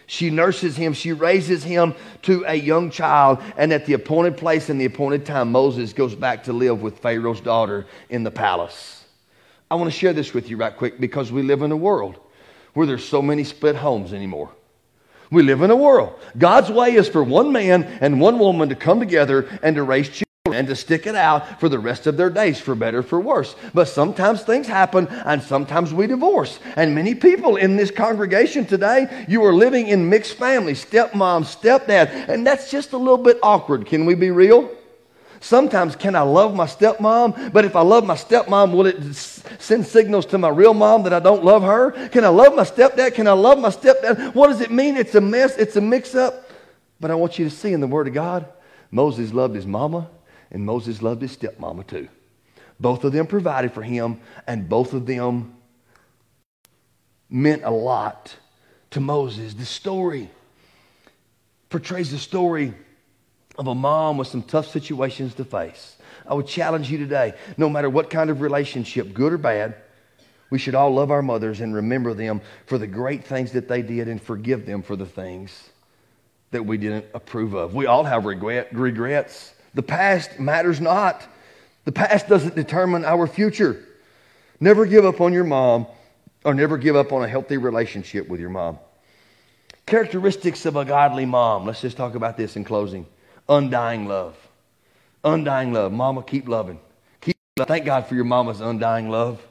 She 0.07 0.29
nurses 0.29 0.75
him, 0.75 0.91
she 0.91 1.13
raises 1.13 1.63
him 1.63 1.95
to 2.23 2.43
a 2.45 2.53
young 2.53 2.91
child, 2.91 3.39
and 3.55 3.71
at 3.71 3.85
the 3.85 3.93
appointed 3.93 4.35
place 4.35 4.67
and 4.69 4.79
the 4.79 4.85
appointed 4.85 5.25
time, 5.25 5.51
Moses 5.53 5.93
goes 5.93 6.13
back 6.13 6.43
to 6.43 6.53
live 6.53 6.81
with 6.81 6.99
Pharaoh's 6.99 7.39
daughter 7.39 7.85
in 8.09 8.23
the 8.23 8.31
palace. 8.31 9.05
I 9.69 9.75
want 9.75 9.89
to 9.89 9.97
share 9.97 10.11
this 10.11 10.33
with 10.33 10.49
you 10.49 10.57
right 10.57 10.75
quick 10.75 10.99
because 10.99 11.31
we 11.31 11.43
live 11.43 11.61
in 11.61 11.71
a 11.71 11.77
world 11.77 12.19
where 12.73 12.85
there's 12.85 13.07
so 13.07 13.21
many 13.21 13.45
split 13.45 13.77
homes 13.77 14.11
anymore. 14.11 14.49
We 15.31 15.43
live 15.43 15.61
in 15.61 15.71
a 15.71 15.75
world. 15.75 16.19
God's 16.37 16.69
way 16.69 16.93
is 16.95 17.07
for 17.07 17.23
one 17.23 17.53
man 17.53 17.83
and 18.01 18.19
one 18.19 18.37
woman 18.37 18.67
to 18.67 18.75
come 18.75 18.99
together 18.99 19.47
and 19.63 19.77
to 19.77 19.83
raise 19.83 20.09
children 20.09 20.25
and 20.53 20.67
to 20.67 20.75
stick 20.75 21.07
it 21.07 21.15
out 21.15 21.61
for 21.61 21.69
the 21.69 21.79
rest 21.79 22.05
of 22.05 22.17
their 22.17 22.29
days, 22.29 22.59
for 22.59 22.75
better, 22.75 23.01
for 23.01 23.21
worse. 23.21 23.55
But 23.73 23.87
sometimes 23.87 24.41
things 24.41 24.67
happen 24.67 25.07
and 25.07 25.41
sometimes 25.41 25.93
we 25.93 26.05
divorce. 26.05 26.59
And 26.75 26.93
many 26.93 27.15
people 27.15 27.55
in 27.55 27.77
this 27.77 27.91
congregation 27.91 28.65
today, 28.65 29.25
you 29.29 29.45
are 29.45 29.53
living 29.53 29.87
in 29.87 30.09
mixed 30.09 30.33
families, 30.33 30.83
stepmom, 30.83 31.45
stepdad, 31.45 32.27
and 32.27 32.45
that's 32.45 32.69
just 32.69 32.91
a 32.91 32.97
little 32.97 33.17
bit 33.17 33.39
awkward. 33.41 33.85
Can 33.85 34.05
we 34.05 34.15
be 34.15 34.31
real? 34.31 34.69
Sometimes, 35.41 35.95
can 35.95 36.15
I 36.15 36.21
love 36.21 36.55
my 36.55 36.65
stepmom? 36.65 37.51
But 37.51 37.65
if 37.65 37.75
I 37.75 37.81
love 37.81 38.05
my 38.05 38.13
stepmom, 38.13 38.71
will 38.71 38.85
it 38.85 39.15
send 39.15 39.85
signals 39.85 40.27
to 40.27 40.37
my 40.37 40.49
real 40.49 40.75
mom 40.75 41.03
that 41.03 41.13
I 41.13 41.19
don't 41.19 41.43
love 41.43 41.63
her? 41.63 41.91
Can 42.09 42.23
I 42.23 42.29
love 42.29 42.55
my 42.55 42.63
stepdad? 42.63 43.15
Can 43.15 43.27
I 43.27 43.33
love 43.33 43.57
my 43.59 43.69
stepdad? 43.69 44.35
What 44.35 44.47
does 44.47 44.61
it 44.61 44.71
mean? 44.71 44.95
It's 44.95 45.15
a 45.15 45.21
mess, 45.21 45.57
it's 45.57 45.75
a 45.75 45.81
mix 45.81 46.13
up. 46.13 46.49
But 46.99 47.09
I 47.09 47.15
want 47.15 47.39
you 47.39 47.45
to 47.45 47.51
see 47.51 47.73
in 47.73 47.81
the 47.81 47.87
Word 47.87 48.07
of 48.07 48.13
God, 48.13 48.45
Moses 48.91 49.33
loved 49.33 49.55
his 49.55 49.65
mama 49.65 50.09
and 50.51 50.63
Moses 50.63 51.01
loved 51.01 51.23
his 51.23 51.35
stepmama 51.35 51.87
too. 51.87 52.07
Both 52.79 53.03
of 53.03 53.11
them 53.11 53.25
provided 53.25 53.73
for 53.73 53.83
him, 53.83 54.19
and 54.47 54.67
both 54.67 54.93
of 54.93 55.05
them 55.05 55.55
meant 57.29 57.63
a 57.63 57.71
lot 57.71 58.35
to 58.91 58.99
Moses. 58.99 59.53
The 59.53 59.65
story 59.65 60.29
portrays 61.69 62.11
the 62.11 62.17
story 62.17 62.73
of 63.57 63.67
a 63.67 63.75
mom 63.75 64.17
with 64.17 64.27
some 64.27 64.43
tough 64.43 64.67
situations 64.67 65.33
to 65.35 65.45
face. 65.45 65.97
I 66.27 66.33
would 66.33 66.47
challenge 66.47 66.89
you 66.89 66.97
today 66.97 67.33
no 67.57 67.69
matter 67.69 67.89
what 67.89 68.09
kind 68.09 68.29
of 68.29 68.41
relationship, 68.41 69.13
good 69.13 69.33
or 69.33 69.37
bad, 69.37 69.75
we 70.49 70.59
should 70.59 70.75
all 70.75 70.93
love 70.93 71.11
our 71.11 71.21
mothers 71.21 71.61
and 71.61 71.73
remember 71.73 72.13
them 72.13 72.41
for 72.65 72.77
the 72.77 72.87
great 72.87 73.23
things 73.23 73.53
that 73.53 73.67
they 73.67 73.81
did 73.81 74.07
and 74.07 74.21
forgive 74.21 74.65
them 74.65 74.83
for 74.83 74.95
the 74.95 75.05
things 75.05 75.69
that 76.51 76.65
we 76.65 76.77
didn't 76.77 77.05
approve 77.13 77.53
of. 77.53 77.73
We 77.73 77.85
all 77.85 78.03
have 78.03 78.25
regret, 78.25 78.73
regrets. 78.73 79.53
The 79.73 79.81
past 79.81 80.39
matters 80.39 80.81
not. 80.81 81.25
The 81.85 81.93
past 81.93 82.27
doesn't 82.27 82.55
determine 82.55 83.05
our 83.05 83.27
future. 83.27 83.83
Never 84.59 84.85
give 84.85 85.05
up 85.05 85.21
on 85.21 85.31
your 85.31 85.45
mom 85.45 85.87
or 86.43 86.53
never 86.53 86.77
give 86.77 86.97
up 86.97 87.13
on 87.13 87.23
a 87.23 87.27
healthy 87.27 87.57
relationship 87.57 88.27
with 88.27 88.39
your 88.39 88.49
mom. 88.49 88.77
Characteristics 89.85 90.65
of 90.65 90.75
a 90.75 90.83
godly 90.83 91.25
mom. 91.25 91.65
Let's 91.65 91.81
just 91.81 91.97
talk 91.97 92.15
about 92.15 92.37
this 92.37 92.57
in 92.57 92.65
closing. 92.65 93.05
Undying 93.51 94.07
love. 94.07 94.37
Undying 95.25 95.73
love. 95.73 95.91
Mama, 95.91 96.23
keep 96.23 96.47
loving. 96.47 96.79
Keep 97.19 97.35
loving. 97.57 97.67
Thank 97.67 97.85
God 97.85 98.07
for 98.07 98.15
your 98.15 98.23
mama's 98.23 98.61
undying 98.61 99.09
love. 99.09 99.45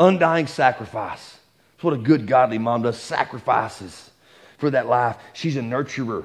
Undying 0.00 0.48
sacrifice. 0.48 1.38
That's 1.76 1.84
what 1.84 1.94
a 1.94 1.98
good 1.98 2.26
godly 2.26 2.58
mom 2.58 2.82
does. 2.82 2.98
Sacrifices 2.98 4.10
for 4.58 4.70
that 4.70 4.88
life. 4.88 5.16
She's 5.32 5.56
a 5.56 5.60
nurturer. 5.60 6.24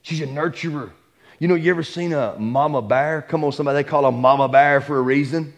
She's 0.00 0.22
a 0.22 0.26
nurturer. 0.26 0.90
You 1.38 1.48
know, 1.48 1.54
you 1.54 1.70
ever 1.70 1.82
seen 1.82 2.14
a 2.14 2.34
mama 2.38 2.80
bear? 2.80 3.20
Come 3.28 3.44
on, 3.44 3.52
somebody, 3.52 3.82
they 3.82 3.88
call 3.88 4.06
a 4.06 4.12
mama 4.12 4.48
bear 4.48 4.80
for 4.80 4.96
a 4.96 5.02
reason. 5.02 5.52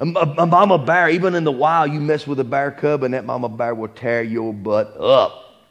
A, 0.00 0.08
a, 0.08 0.34
a, 0.38 0.46
mama 0.46 0.76
bear, 0.76 1.08
even 1.08 1.36
in 1.36 1.44
the 1.44 1.52
wild, 1.52 1.92
you 1.92 2.00
mess 2.00 2.26
with 2.26 2.40
a 2.40 2.44
bear 2.44 2.72
cub 2.72 3.04
and 3.04 3.14
that 3.14 3.24
mama 3.24 3.48
bear 3.48 3.76
will 3.76 3.86
tear 3.86 4.24
your 4.24 4.52
butt 4.52 4.96
up. 4.98 5.62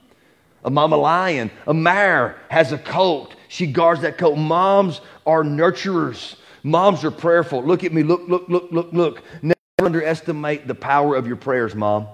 A 0.63 0.69
mama 0.69 0.95
lion, 0.95 1.51
a 1.67 1.73
mare 1.73 2.37
has 2.47 2.71
a 2.71 2.77
coat. 2.77 3.35
She 3.53 3.67
guards 3.67 4.01
that 4.01 4.17
coat. 4.17 4.35
Moms 4.35 4.99
are 5.27 5.43
nurturers. 5.43 6.37
Moms 6.63 7.03
are 7.03 7.11
prayerful. 7.11 7.63
Look 7.63 7.83
at 7.83 7.93
me. 7.93 8.01
Look, 8.01 8.27
look, 8.27 8.49
look, 8.49 8.71
look, 8.71 8.91
look. 8.91 9.21
Never 9.43 9.55
underestimate 9.79 10.67
the 10.67 10.73
power 10.73 11.15
of 11.15 11.27
your 11.27 11.35
prayers, 11.35 11.75
mom. 11.75 12.07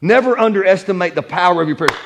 Never 0.00 0.38
underestimate 0.38 1.16
the 1.16 1.22
power 1.22 1.62
of 1.62 1.66
your 1.66 1.76
prayers. 1.76 1.98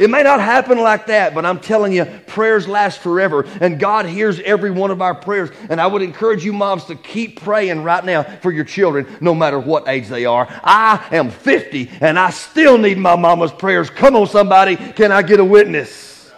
It 0.00 0.08
may 0.08 0.22
not 0.22 0.40
happen 0.40 0.78
like 0.78 1.08
that, 1.08 1.34
but 1.34 1.44
I'm 1.44 1.60
telling 1.60 1.92
you, 1.92 2.06
prayers 2.26 2.66
last 2.66 3.00
forever. 3.00 3.44
And 3.60 3.78
God 3.78 4.06
hears 4.06 4.40
every 4.40 4.70
one 4.70 4.90
of 4.90 5.02
our 5.02 5.14
prayers. 5.14 5.50
And 5.68 5.78
I 5.78 5.86
would 5.86 6.00
encourage 6.00 6.42
you, 6.42 6.54
moms, 6.54 6.86
to 6.86 6.94
keep 6.94 7.42
praying 7.42 7.82
right 7.82 8.02
now 8.02 8.22
for 8.22 8.50
your 8.50 8.64
children, 8.64 9.06
no 9.20 9.34
matter 9.34 9.58
what 9.58 9.86
age 9.86 10.08
they 10.08 10.24
are. 10.24 10.46
I 10.64 11.06
am 11.12 11.28
50 11.28 11.90
and 12.00 12.18
I 12.18 12.30
still 12.30 12.78
need 12.78 12.96
my 12.96 13.16
mama's 13.16 13.52
prayers. 13.52 13.90
Come 13.90 14.16
on, 14.16 14.28
somebody. 14.28 14.76
Can 14.76 15.12
I 15.12 15.20
get 15.20 15.40
a 15.40 15.44
witness? 15.44 16.32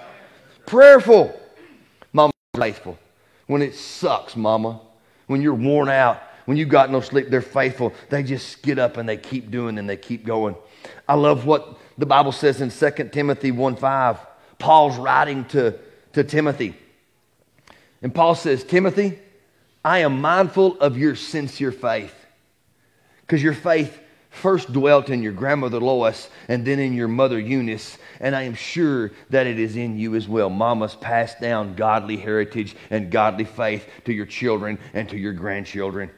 Prayerful. 0.66 1.36
Faithful. 2.60 2.98
When 3.46 3.62
it 3.62 3.74
sucks, 3.74 4.36
mama, 4.36 4.82
when 5.28 5.40
you're 5.40 5.54
worn 5.54 5.88
out, 5.88 6.22
when 6.44 6.58
you 6.58 6.66
got 6.66 6.90
no 6.90 7.00
sleep, 7.00 7.30
they're 7.30 7.40
faithful. 7.40 7.94
They 8.10 8.22
just 8.22 8.60
get 8.60 8.78
up 8.78 8.98
and 8.98 9.08
they 9.08 9.16
keep 9.16 9.50
doing 9.50 9.78
and 9.78 9.88
they 9.88 9.96
keep 9.96 10.26
going. 10.26 10.54
I 11.08 11.14
love 11.14 11.46
what 11.46 11.78
the 11.96 12.04
Bible 12.04 12.32
says 12.32 12.60
in 12.60 12.70
2 12.70 13.08
Timothy 13.12 13.50
1 13.50 13.76
5. 13.76 14.18
Paul's 14.58 14.98
writing 14.98 15.46
to, 15.46 15.78
to 16.12 16.22
Timothy. 16.22 16.74
And 18.02 18.14
Paul 18.14 18.34
says, 18.34 18.62
Timothy, 18.62 19.18
I 19.82 20.00
am 20.00 20.20
mindful 20.20 20.78
of 20.80 20.98
your 20.98 21.16
sincere 21.16 21.72
faith. 21.72 22.14
Because 23.22 23.42
your 23.42 23.54
faith 23.54 23.98
first 24.30 24.72
dwelt 24.72 25.10
in 25.10 25.22
your 25.22 25.32
grandmother 25.32 25.80
Lois 25.80 26.30
and 26.48 26.64
then 26.64 26.78
in 26.78 26.94
your 26.94 27.08
mother 27.08 27.38
Eunice, 27.38 27.98
and 28.20 28.34
I 28.34 28.42
am 28.42 28.54
sure 28.54 29.10
that 29.28 29.46
it 29.46 29.58
is 29.58 29.76
in 29.76 29.98
you 29.98 30.14
as 30.14 30.28
well. 30.28 30.48
Mamas 30.48 30.94
passed 30.94 31.40
down 31.40 31.74
godly 31.74 32.16
heritage 32.16 32.74
and 32.90 33.10
godly 33.10 33.44
faith 33.44 33.88
to 34.04 34.12
your 34.12 34.26
children 34.26 34.78
and 34.94 35.08
to 35.08 35.18
your 35.18 35.32
grandchildren. 35.32 36.10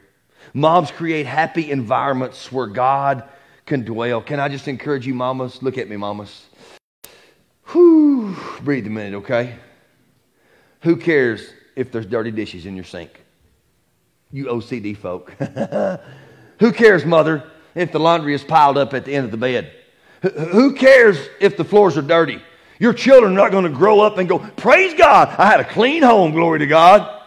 Moms 0.54 0.90
create 0.90 1.26
happy 1.26 1.70
environments 1.70 2.52
where 2.52 2.66
God 2.66 3.28
can 3.66 3.84
dwell. 3.84 4.20
Can 4.20 4.40
I 4.40 4.48
just 4.48 4.68
encourage 4.68 5.06
you, 5.06 5.14
mamas? 5.14 5.62
Look 5.62 5.78
at 5.78 5.88
me, 5.88 5.96
mamas. 5.96 6.46
Whew, 7.68 8.36
breathe 8.62 8.86
a 8.86 8.90
minute, 8.90 9.16
okay? 9.18 9.56
Who 10.80 10.96
cares 10.96 11.48
if 11.76 11.92
there's 11.92 12.06
dirty 12.06 12.30
dishes 12.30 12.66
in 12.66 12.74
your 12.74 12.84
sink? 12.84 13.24
You 14.30 14.46
OCD 14.46 14.96
folk. 14.96 15.30
Who 16.58 16.72
cares, 16.72 17.04
mother, 17.04 17.51
if 17.74 17.92
the 17.92 18.00
laundry 18.00 18.34
is 18.34 18.44
piled 18.44 18.78
up 18.78 18.94
at 18.94 19.04
the 19.04 19.14
end 19.14 19.24
of 19.24 19.30
the 19.30 19.36
bed? 19.36 19.72
Who 20.22 20.74
cares 20.74 21.18
if 21.40 21.56
the 21.56 21.64
floors 21.64 21.96
are 21.96 22.02
dirty? 22.02 22.40
Your 22.78 22.92
children 22.92 23.32
are 23.32 23.36
not 23.36 23.50
going 23.50 23.64
to 23.64 23.70
grow 23.70 24.00
up 24.00 24.18
and 24.18 24.28
go, 24.28 24.38
Praise 24.38 24.94
God, 24.94 25.28
I 25.38 25.46
had 25.46 25.60
a 25.60 25.64
clean 25.64 26.02
home, 26.02 26.32
glory 26.32 26.60
to 26.60 26.66
God. 26.66 27.20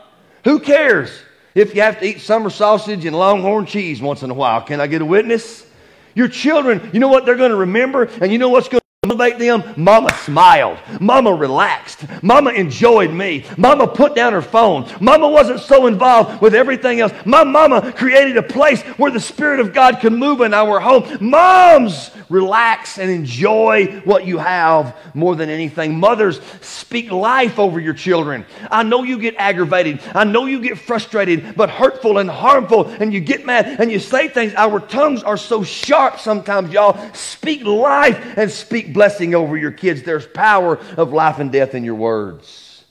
Who 0.44 0.60
cares 0.60 1.10
if 1.54 1.76
you 1.76 1.82
have 1.82 2.00
to 2.00 2.06
eat 2.06 2.22
summer 2.22 2.50
sausage 2.50 3.06
and 3.06 3.16
longhorn 3.16 3.66
cheese 3.66 4.02
once 4.02 4.24
in 4.24 4.30
a 4.30 4.34
while? 4.34 4.62
Can 4.62 4.80
I 4.80 4.88
get 4.88 5.02
a 5.02 5.06
witness? 5.06 5.66
Your 6.14 6.28
children, 6.28 6.90
you 6.94 7.00
know 7.00 7.10
what 7.10 7.26
they're 7.26 7.36
going 7.36 7.52
to 7.52 7.58
remember? 7.58 8.04
And 8.22 8.32
you 8.32 8.38
know 8.38 8.50
what's 8.50 8.70
going 8.70 8.85
them? 9.14 9.64
Mama 9.78 10.14
smiled. 10.24 10.80
Mama 11.00 11.34
relaxed. 11.34 12.06
Mama 12.24 12.52
enjoyed 12.52 13.12
me. 13.12 13.46
Mama 13.58 13.88
put 13.88 14.16
down 14.16 14.34
her 14.34 14.42
phone. 14.42 14.90
Mama 15.00 15.30
wasn't 15.30 15.60
so 15.60 15.88
involved 15.88 16.42
with 16.42 16.56
everything 16.56 17.00
else. 17.00 17.14
My 17.26 17.44
mama 17.44 17.92
created 17.94 18.38
a 18.38 18.44
place 18.44 18.82
where 18.98 19.12
the 19.12 19.20
Spirit 19.20 19.60
of 19.60 19.74
God 19.74 20.00
could 20.00 20.14
move 20.14 20.42
in 20.42 20.54
our 20.54 20.80
home. 20.80 21.06
Moms 21.20 22.12
relax 22.30 22.98
and 22.98 23.12
enjoy 23.12 24.02
what 24.06 24.26
you 24.26 24.38
have 24.38 24.96
more 25.14 25.36
than 25.36 25.50
anything. 25.50 26.00
Mothers, 26.00 26.42
speak 26.62 27.12
life 27.12 27.60
over 27.60 27.80
your 27.80 27.94
children. 27.94 28.46
I 28.72 28.84
know 28.84 29.04
you 29.04 29.20
get 29.20 29.36
aggravated. 29.38 30.02
I 30.14 30.24
know 30.24 30.46
you 30.46 30.60
get 30.62 30.78
frustrated, 30.78 31.56
but 31.56 31.70
hurtful 31.70 32.18
and 32.18 32.30
harmful, 32.30 32.88
and 32.88 33.14
you 33.14 33.20
get 33.20 33.46
mad 33.46 33.80
and 33.80 33.92
you 33.92 34.00
say 34.00 34.28
things. 34.28 34.54
Our 34.56 34.80
tongues 34.80 35.24
are 35.24 35.38
so 35.38 35.64
sharp 35.64 36.20
sometimes, 36.20 36.72
y'all. 36.72 37.14
Speak 37.14 37.64
life 37.64 38.38
and 38.38 38.50
speak 38.50 38.94
blessing 38.96 39.36
over 39.36 39.56
your 39.56 39.72
kids. 39.72 40.02
There's 40.02 40.26
power 40.26 40.80
of 40.98 41.14
life 41.14 41.38
and 41.38 41.52
death 41.52 41.76
in 41.76 41.84
your 41.84 41.96
words. 41.96 42.86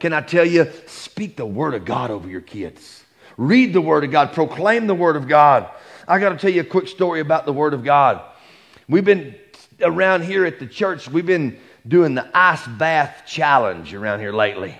Can 0.00 0.12
I 0.12 0.20
tell 0.20 0.44
you, 0.44 0.70
speak 0.86 1.36
the 1.36 1.46
word 1.46 1.72
of 1.72 1.86
God 1.86 2.10
over 2.10 2.28
your 2.28 2.42
kids. 2.42 3.02
Read 3.38 3.72
the 3.72 3.80
word 3.80 4.04
of 4.04 4.10
God, 4.10 4.32
proclaim 4.32 4.86
the 4.86 4.94
word 4.94 5.16
of 5.16 5.28
God. 5.28 5.70
I 6.06 6.18
got 6.18 6.30
to 6.30 6.36
tell 6.36 6.50
you 6.50 6.60
a 6.60 6.64
quick 6.64 6.88
story 6.88 7.20
about 7.20 7.46
the 7.46 7.52
word 7.52 7.72
of 7.72 7.84
God. 7.84 8.20
We've 8.88 9.04
been 9.04 9.36
around 9.80 10.24
here 10.24 10.44
at 10.44 10.58
the 10.58 10.66
church, 10.66 11.08
we've 11.08 11.24
been 11.24 11.58
doing 11.86 12.14
the 12.14 12.28
ice 12.36 12.66
bath 12.66 13.22
challenge 13.26 13.94
around 13.94 14.20
here 14.20 14.32
lately. 14.32 14.76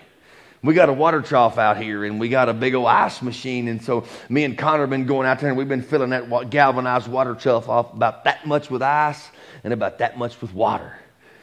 We 0.63 0.75
got 0.75 0.89
a 0.89 0.93
water 0.93 1.21
trough 1.21 1.59
out 1.59 1.77
here 1.77 2.05
and 2.05 2.19
we 2.19 2.31
got 2.31 2.49
a 2.49 2.55
big 2.55 2.75
old 2.75 2.87
ice 2.87 3.23
machine. 3.23 3.69
And 3.69 3.83
so 3.83 4.07
me 4.31 4.45
and 4.45 4.57
Connor 4.57 4.81
have 4.81 4.91
been 4.91 5.05
going 5.05 5.27
out 5.27 5.39
there 5.39 5.51
and 5.51 5.59
we've 5.59 5.69
been 5.69 5.83
filling 5.83 6.11
that 6.11 6.51
galvanized 6.51 7.07
water 7.07 7.35
trough 7.35 7.69
off 7.69 7.93
about 7.93 8.25
that 8.25 8.47
much 8.47 8.71
with 8.71 8.83
ice 8.83 9.29
and 9.65 9.73
about 9.73 9.99
that 9.99 10.19
much 10.19 10.41
with 10.41 10.55
water. 10.55 10.97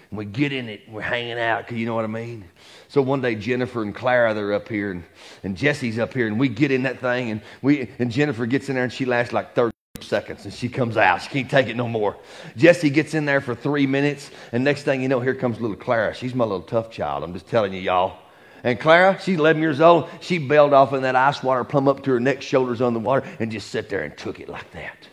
And 0.09 0.17
we 0.17 0.25
get 0.25 0.51
in 0.51 0.69
it 0.69 0.81
and 0.85 0.95
we're 0.95 1.01
hanging 1.01 1.39
out, 1.39 1.67
cause 1.67 1.77
you 1.77 1.85
know 1.85 1.95
what 1.95 2.03
I 2.03 2.09
mean? 2.09 2.45
So 2.87 3.01
one 3.01 3.21
day 3.21 3.35
Jennifer 3.35 3.81
and 3.81 3.95
Clara, 3.95 4.33
they're 4.33 4.53
up 4.53 4.67
here 4.69 4.91
and, 4.91 5.03
and 5.43 5.57
Jesse's 5.57 5.97
up 5.97 6.13
here 6.13 6.27
and 6.27 6.39
we 6.39 6.47
get 6.47 6.71
in 6.71 6.83
that 6.83 6.99
thing 6.99 7.31
and 7.31 7.41
we 7.61 7.89
and 7.99 8.11
Jennifer 8.11 8.45
gets 8.45 8.69
in 8.69 8.75
there 8.75 8.83
and 8.83 8.93
she 8.93 9.05
lasts 9.05 9.33
like 9.33 9.55
30 9.55 9.71
seconds 10.01 10.45
and 10.45 10.53
she 10.53 10.67
comes 10.67 10.97
out. 10.97 11.21
She 11.21 11.29
can't 11.29 11.49
take 11.49 11.67
it 11.67 11.75
no 11.75 11.87
more. 11.87 12.17
Jesse 12.57 12.89
gets 12.89 13.13
in 13.13 13.25
there 13.25 13.41
for 13.41 13.55
three 13.55 13.87
minutes, 13.87 14.31
and 14.51 14.63
next 14.63 14.83
thing 14.83 15.01
you 15.01 15.07
know, 15.07 15.21
here 15.21 15.35
comes 15.35 15.59
little 15.59 15.77
Clara. 15.77 16.13
She's 16.13 16.35
my 16.35 16.43
little 16.43 16.61
tough 16.61 16.91
child. 16.91 17.23
I'm 17.23 17.33
just 17.33 17.47
telling 17.47 17.73
you, 17.73 17.79
y'all. 17.79 18.17
And 18.63 18.79
Clara, 18.79 19.17
she's 19.19 19.39
11 19.39 19.61
years 19.61 19.81
old. 19.81 20.07
She 20.19 20.37
bailed 20.37 20.73
off 20.73 20.93
in 20.93 21.01
that 21.01 21.15
ice 21.15 21.41
water, 21.41 21.63
plumb 21.63 21.87
up 21.87 22.03
to 22.03 22.11
her 22.11 22.19
neck, 22.19 22.41
shoulders 22.41 22.81
on 22.81 22.93
the 22.93 22.99
water, 22.99 23.25
and 23.39 23.51
just 23.51 23.71
sat 23.71 23.89
there 23.89 24.03
and 24.03 24.15
took 24.17 24.39
it 24.39 24.49
like 24.49 24.69
that. 24.71 25.07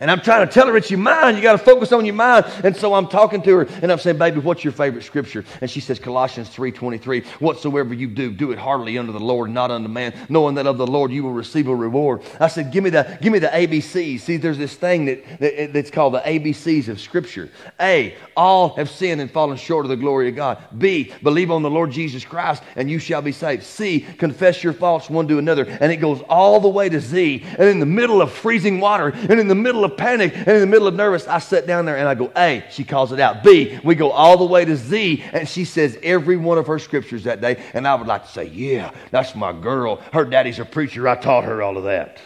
And 0.00 0.10
I'm 0.10 0.22
trying 0.22 0.48
to 0.48 0.52
tell 0.52 0.66
her 0.66 0.78
it's 0.78 0.90
your 0.90 0.98
mind. 0.98 1.36
You 1.36 1.42
got 1.42 1.52
to 1.52 1.58
focus 1.58 1.92
on 1.92 2.06
your 2.06 2.14
mind. 2.14 2.46
And 2.64 2.74
so 2.74 2.94
I'm 2.94 3.06
talking 3.06 3.42
to 3.42 3.58
her 3.58 3.62
and 3.82 3.92
I'm 3.92 3.98
saying, 3.98 4.16
baby, 4.16 4.40
what's 4.40 4.64
your 4.64 4.72
favorite 4.72 5.04
scripture? 5.04 5.44
And 5.60 5.70
she 5.70 5.80
says, 5.80 5.98
Colossians 5.98 6.48
3.23, 6.48 7.26
whatsoever 7.40 7.92
you 7.92 8.06
do, 8.06 8.32
do 8.32 8.50
it 8.50 8.58
heartily 8.58 8.96
unto 8.96 9.12
the 9.12 9.20
Lord, 9.20 9.50
not 9.50 9.70
unto 9.70 9.88
man, 9.88 10.14
knowing 10.30 10.54
that 10.54 10.66
of 10.66 10.78
the 10.78 10.86
Lord 10.86 11.12
you 11.12 11.22
will 11.22 11.34
receive 11.34 11.68
a 11.68 11.76
reward. 11.76 12.22
I 12.40 12.48
said, 12.48 12.72
give 12.72 12.82
me 12.82 12.88
the, 12.88 13.18
give 13.20 13.30
me 13.30 13.40
the 13.40 13.48
ABCs. 13.48 14.20
See, 14.20 14.38
there's 14.38 14.56
this 14.56 14.74
thing 14.74 15.04
that, 15.04 15.38
that, 15.38 15.72
that's 15.74 15.90
called 15.90 16.14
the 16.14 16.20
ABCs 16.20 16.88
of 16.88 16.98
scripture. 16.98 17.50
A, 17.78 18.16
all 18.34 18.70
have 18.76 18.88
sinned 18.88 19.20
and 19.20 19.30
fallen 19.30 19.58
short 19.58 19.84
of 19.84 19.90
the 19.90 19.96
glory 19.96 20.30
of 20.30 20.34
God. 20.34 20.62
B, 20.78 21.12
believe 21.22 21.50
on 21.50 21.60
the 21.60 21.68
Lord 21.68 21.90
Jesus 21.90 22.24
Christ 22.24 22.62
and 22.74 22.90
you 22.90 22.98
shall 22.98 23.20
be 23.20 23.32
saved. 23.32 23.64
C, 23.64 24.00
confess 24.00 24.64
your 24.64 24.72
faults 24.72 25.10
one 25.10 25.28
to 25.28 25.38
another. 25.38 25.64
And 25.66 25.92
it 25.92 25.96
goes 25.96 26.22
all 26.22 26.58
the 26.58 26.68
way 26.68 26.88
to 26.88 27.00
Z. 27.00 27.44
And 27.58 27.68
in 27.68 27.80
the 27.80 27.86
middle 27.86 28.22
of 28.22 28.32
freezing 28.32 28.80
water 28.80 29.08
and 29.08 29.38
in 29.38 29.48
the 29.48 29.54
middle 29.54 29.84
of 29.84 29.89
of 29.90 29.96
panic 29.96 30.34
and 30.36 30.48
in 30.48 30.60
the 30.60 30.66
middle 30.66 30.86
of 30.86 30.94
nervous, 30.94 31.26
I 31.26 31.38
sit 31.38 31.66
down 31.66 31.84
there 31.84 31.96
and 31.96 32.08
I 32.08 32.14
go, 32.14 32.32
A, 32.36 32.64
she 32.70 32.84
calls 32.84 33.12
it 33.12 33.20
out. 33.20 33.42
B, 33.42 33.78
we 33.84 33.94
go 33.94 34.10
all 34.10 34.36
the 34.36 34.44
way 34.44 34.64
to 34.64 34.76
Z, 34.76 35.24
and 35.32 35.48
she 35.48 35.64
says 35.64 35.98
every 36.02 36.36
one 36.36 36.58
of 36.58 36.66
her 36.66 36.78
scriptures 36.78 37.24
that 37.24 37.40
day. 37.40 37.62
And 37.74 37.86
I 37.86 37.94
would 37.94 38.06
like 38.06 38.24
to 38.24 38.30
say, 38.30 38.46
Yeah, 38.46 38.92
that's 39.10 39.34
my 39.34 39.52
girl. 39.52 39.96
Her 40.12 40.24
daddy's 40.24 40.58
a 40.58 40.64
preacher. 40.64 41.08
I 41.08 41.16
taught 41.16 41.44
her 41.44 41.62
all 41.62 41.76
of 41.76 41.84
that. 41.84 42.18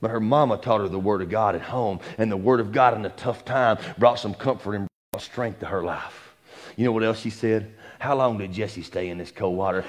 But 0.00 0.10
her 0.10 0.20
mama 0.20 0.58
taught 0.58 0.80
her 0.80 0.88
the 0.88 0.98
Word 0.98 1.22
of 1.22 1.30
God 1.30 1.54
at 1.54 1.62
home, 1.62 2.00
and 2.18 2.30
the 2.30 2.36
Word 2.36 2.60
of 2.60 2.72
God 2.72 2.94
in 2.94 3.04
a 3.04 3.10
tough 3.10 3.44
time 3.44 3.78
brought 3.98 4.18
some 4.18 4.34
comfort 4.34 4.74
and 4.74 4.88
strength 5.18 5.60
to 5.60 5.66
her 5.66 5.82
life. 5.82 6.34
You 6.76 6.84
know 6.84 6.92
what 6.92 7.02
else 7.02 7.20
she 7.20 7.30
said? 7.30 7.74
How 7.98 8.14
long 8.14 8.36
did 8.36 8.52
Jesse 8.52 8.82
stay 8.82 9.08
in 9.08 9.16
this 9.16 9.30
cold 9.30 9.56
water? 9.56 9.84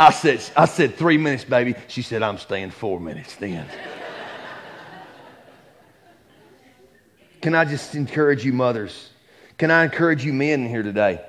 I 0.00 0.12
said, 0.12 0.42
I 0.56 0.64
said, 0.64 0.94
three 0.94 1.18
minutes, 1.18 1.44
baby. 1.44 1.74
She 1.88 2.00
said, 2.00 2.22
I'm 2.22 2.38
staying 2.38 2.70
four 2.70 2.98
minutes 2.98 3.36
then. 3.36 3.66
Can 7.42 7.54
I 7.54 7.66
just 7.66 7.94
encourage 7.94 8.42
you, 8.42 8.54
mothers? 8.54 9.10
Can 9.58 9.70
I 9.70 9.84
encourage 9.84 10.24
you, 10.24 10.32
men 10.32 10.66
here 10.66 10.82
today? 10.82 11.20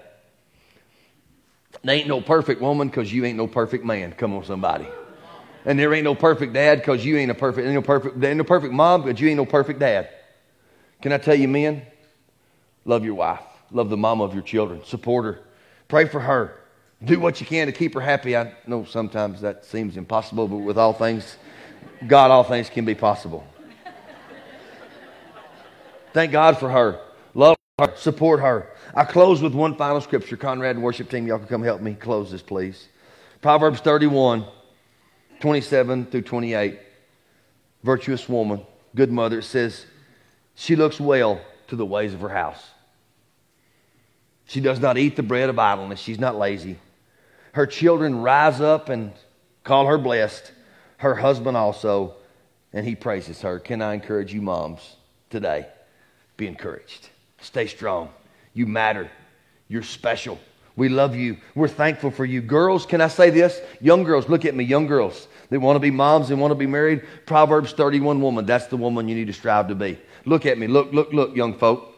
There 1.83 1.95
ain't 1.95 2.07
no 2.07 2.21
perfect 2.21 2.61
woman 2.61 2.87
because 2.87 3.11
you 3.11 3.25
ain't 3.25 3.35
no 3.35 3.45
perfect 3.45 3.83
man. 3.83 4.13
Come 4.13 4.33
on, 4.35 4.45
somebody. 4.45 4.87
And 5.65 5.77
there 5.77 5.93
ain't 5.93 6.05
no 6.05 6.15
perfect 6.15 6.53
dad 6.53 6.79
because 6.79 7.05
you 7.05 7.17
ain't 7.17 7.29
a 7.29 7.35
perfect, 7.35 7.65
ain't 7.65 7.75
no 7.75 7.81
perfect, 7.81 8.21
there 8.21 8.29
ain't 8.29 8.37
no 8.37 8.45
perfect 8.45 8.73
mom 8.73 9.03
because 9.03 9.19
you 9.19 9.27
ain't 9.27 9.37
no 9.37 9.45
perfect 9.45 9.79
dad. 9.79 10.07
Can 11.01 11.11
I 11.11 11.17
tell 11.17 11.35
you, 11.35 11.49
men? 11.49 11.81
Love 12.85 13.03
your 13.03 13.15
wife. 13.15 13.41
Love 13.69 13.89
the 13.89 13.97
mama 13.97 14.23
of 14.23 14.33
your 14.33 14.43
children. 14.43 14.81
Support 14.85 15.25
her. 15.25 15.41
Pray 15.89 16.05
for 16.05 16.21
her. 16.21 16.60
Do 17.03 17.19
what 17.19 17.41
you 17.41 17.47
can 17.47 17.65
to 17.65 17.73
keep 17.73 17.95
her 17.95 18.01
happy. 18.01 18.37
I 18.37 18.53
know 18.67 18.85
sometimes 18.85 19.41
that 19.41 19.65
seems 19.65 19.97
impossible, 19.97 20.47
but 20.47 20.57
with 20.57 20.77
all 20.77 20.93
things, 20.93 21.37
God, 22.07 22.29
all 22.29 22.43
things 22.43 22.69
can 22.69 22.85
be 22.85 22.93
possible. 22.93 23.45
Thank 26.13 26.31
God 26.31 26.57
for 26.57 26.69
her. 26.69 26.99
Love 27.33 27.55
her. 27.79 27.93
Support 27.95 28.41
her. 28.41 28.69
I 28.93 29.05
close 29.05 29.41
with 29.41 29.55
one 29.55 29.75
final 29.75 30.01
scripture. 30.01 30.37
Conrad 30.37 30.75
and 30.75 30.83
worship 30.83 31.09
team, 31.09 31.25
y'all 31.25 31.39
can 31.39 31.47
come 31.47 31.63
help 31.63 31.81
me 31.81 31.95
close 31.95 32.31
this, 32.31 32.41
please. 32.41 32.89
Proverbs 33.41 33.79
31, 33.79 34.45
27 35.39 36.05
through 36.05 36.21
28. 36.21 36.79
Virtuous 37.83 38.29
woman, 38.29 38.63
good 38.93 39.11
mother. 39.11 39.39
It 39.39 39.43
says, 39.43 39.85
She 40.53 40.75
looks 40.75 40.99
well 40.99 41.41
to 41.67 41.75
the 41.75 41.85
ways 41.85 42.13
of 42.13 42.19
her 42.19 42.29
house. 42.29 42.63
She 44.45 44.59
does 44.59 44.79
not 44.79 44.97
eat 44.99 45.15
the 45.15 45.23
bread 45.23 45.49
of 45.49 45.57
idleness. 45.57 45.99
She's 45.99 46.19
not 46.19 46.37
lazy. 46.37 46.77
Her 47.53 47.65
children 47.65 48.21
rise 48.21 48.61
up 48.61 48.89
and 48.89 49.11
call 49.63 49.87
her 49.87 49.97
blessed, 49.97 50.51
her 50.97 51.15
husband 51.15 51.57
also, 51.57 52.15
and 52.73 52.85
he 52.85 52.95
praises 52.95 53.41
her. 53.41 53.59
Can 53.59 53.81
I 53.81 53.93
encourage 53.93 54.33
you, 54.33 54.41
moms, 54.41 54.95
today? 55.29 55.67
Be 56.37 56.47
encouraged. 56.47 57.09
Stay 57.41 57.67
strong. 57.67 58.09
You 58.53 58.65
matter. 58.65 59.09
You're 59.67 59.83
special. 59.83 60.39
We 60.75 60.89
love 60.89 61.15
you. 61.15 61.37
We're 61.53 61.67
thankful 61.67 62.11
for 62.11 62.23
you. 62.23 62.41
Girls, 62.41 62.85
can 62.85 63.01
I 63.01 63.07
say 63.09 63.29
this? 63.29 63.61
Young 63.81 64.03
girls, 64.03 64.29
look 64.29 64.45
at 64.45 64.55
me, 64.55 64.63
young 64.63 64.87
girls. 64.87 65.27
They 65.49 65.57
want 65.57 65.75
to 65.75 65.79
be 65.79 65.91
moms, 65.91 66.29
they 66.29 66.35
want 66.35 66.51
to 66.51 66.55
be 66.55 66.67
married. 66.67 67.03
Proverbs 67.25 67.73
31 67.73 68.21
woman, 68.21 68.45
that's 68.45 68.67
the 68.67 68.77
woman 68.77 69.09
you 69.09 69.15
need 69.15 69.27
to 69.27 69.33
strive 69.33 69.67
to 69.67 69.75
be. 69.75 69.99
Look 70.25 70.45
at 70.45 70.57
me. 70.57 70.67
Look, 70.67 70.93
look, 70.93 71.11
look, 71.11 71.35
young 71.35 71.57
folk. 71.57 71.93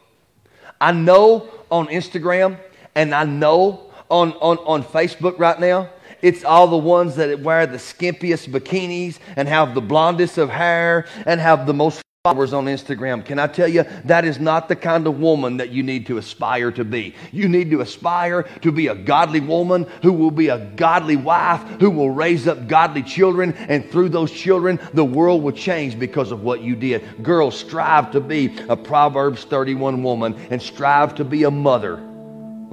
I 0.82 0.92
know 0.92 1.50
on 1.70 1.88
Instagram 1.88 2.58
and 2.96 3.14
I 3.14 3.26
know 3.26 3.93
on, 4.10 4.34
on, 4.34 4.58
on 4.60 4.84
Facebook 4.84 5.40
right 5.40 5.60
now, 5.60 5.90
it's 6.22 6.44
all 6.46 6.68
the 6.68 6.78
ones 6.78 7.18
that 7.18 7.40
wear 7.42 7.68
the 7.68 7.78
skimpiest 7.78 8.50
bikinis 8.50 9.20
and 9.36 9.48
have 9.48 9.76
the 9.76 9.82
blondest 9.82 10.38
of 10.38 10.50
hair 10.50 11.06
and 11.26 11.40
have 11.40 11.66
the 11.66 11.74
most 11.74 12.02
followers 12.24 12.54
on 12.54 12.68
Instagram. 12.68 13.26
Can 13.26 13.38
I 13.38 13.48
tell 13.48 13.68
you, 13.68 13.84
that 14.06 14.24
is 14.24 14.40
not 14.40 14.70
the 14.70 14.78
kind 14.78 15.08
of 15.08 15.20
woman 15.20 15.58
that 15.58 15.72
you 15.72 15.84
need 15.84 16.08
to 16.08 16.18
aspire 16.18 16.72
to 16.72 16.86
be. 16.86 17.14
You 17.34 17.50
need 17.50 17.70
to 17.72 17.82
aspire 17.82 18.44
to 18.62 18.72
be 18.72 18.88
a 18.88 18.96
godly 18.96 19.42
woman 19.42 19.86
who 20.02 20.14
will 20.14 20.32
be 20.32 20.48
a 20.48 20.60
godly 20.78 21.18
wife, 21.18 21.60
who 21.82 21.92
will 21.92 22.12
raise 22.12 22.48
up 22.48 22.70
godly 22.70 23.04
children, 23.04 23.52
and 23.68 23.92
through 23.92 24.08
those 24.08 24.32
children, 24.32 24.80
the 24.94 25.04
world 25.04 25.44
will 25.44 25.52
change 25.52 26.00
because 26.00 26.32
of 26.32 26.44
what 26.44 26.62
you 26.62 26.78
did. 26.78 27.22
Girls, 27.22 27.60
strive 27.60 28.14
to 28.14 28.22
be 28.22 28.58
a 28.70 28.78
Proverbs 28.78 29.44
31 29.44 30.02
woman 30.02 30.36
and 30.50 30.62
strive 30.62 31.16
to 31.16 31.26
be 31.26 31.44
a 31.44 31.52
mother 31.52 32.13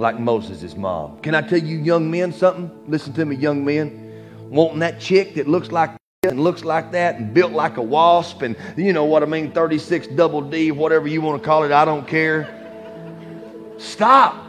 like 0.00 0.18
Moses' 0.18 0.76
mom. 0.76 1.20
Can 1.20 1.34
I 1.34 1.42
tell 1.42 1.58
you, 1.58 1.76
young 1.76 2.10
men, 2.10 2.32
something? 2.32 2.70
Listen 2.88 3.12
to 3.12 3.24
me, 3.24 3.36
young 3.36 3.64
men. 3.64 4.24
Wanting 4.48 4.80
that 4.80 4.98
chick 4.98 5.34
that 5.34 5.46
looks 5.46 5.70
like 5.70 5.90
and 6.22 6.40
looks 6.40 6.64
like 6.64 6.92
that 6.92 7.16
and 7.16 7.32
built 7.32 7.52
like 7.52 7.76
a 7.76 7.82
wasp 7.82 8.42
and 8.42 8.56
you 8.76 8.92
know 8.92 9.04
what 9.04 9.22
I 9.22 9.26
mean, 9.26 9.52
36 9.52 10.08
double 10.08 10.42
D, 10.42 10.70
whatever 10.70 11.06
you 11.06 11.20
want 11.20 11.40
to 11.40 11.46
call 11.46 11.64
it, 11.64 11.72
I 11.72 11.84
don't 11.84 12.06
care. 12.06 12.48
Stop. 13.78 14.44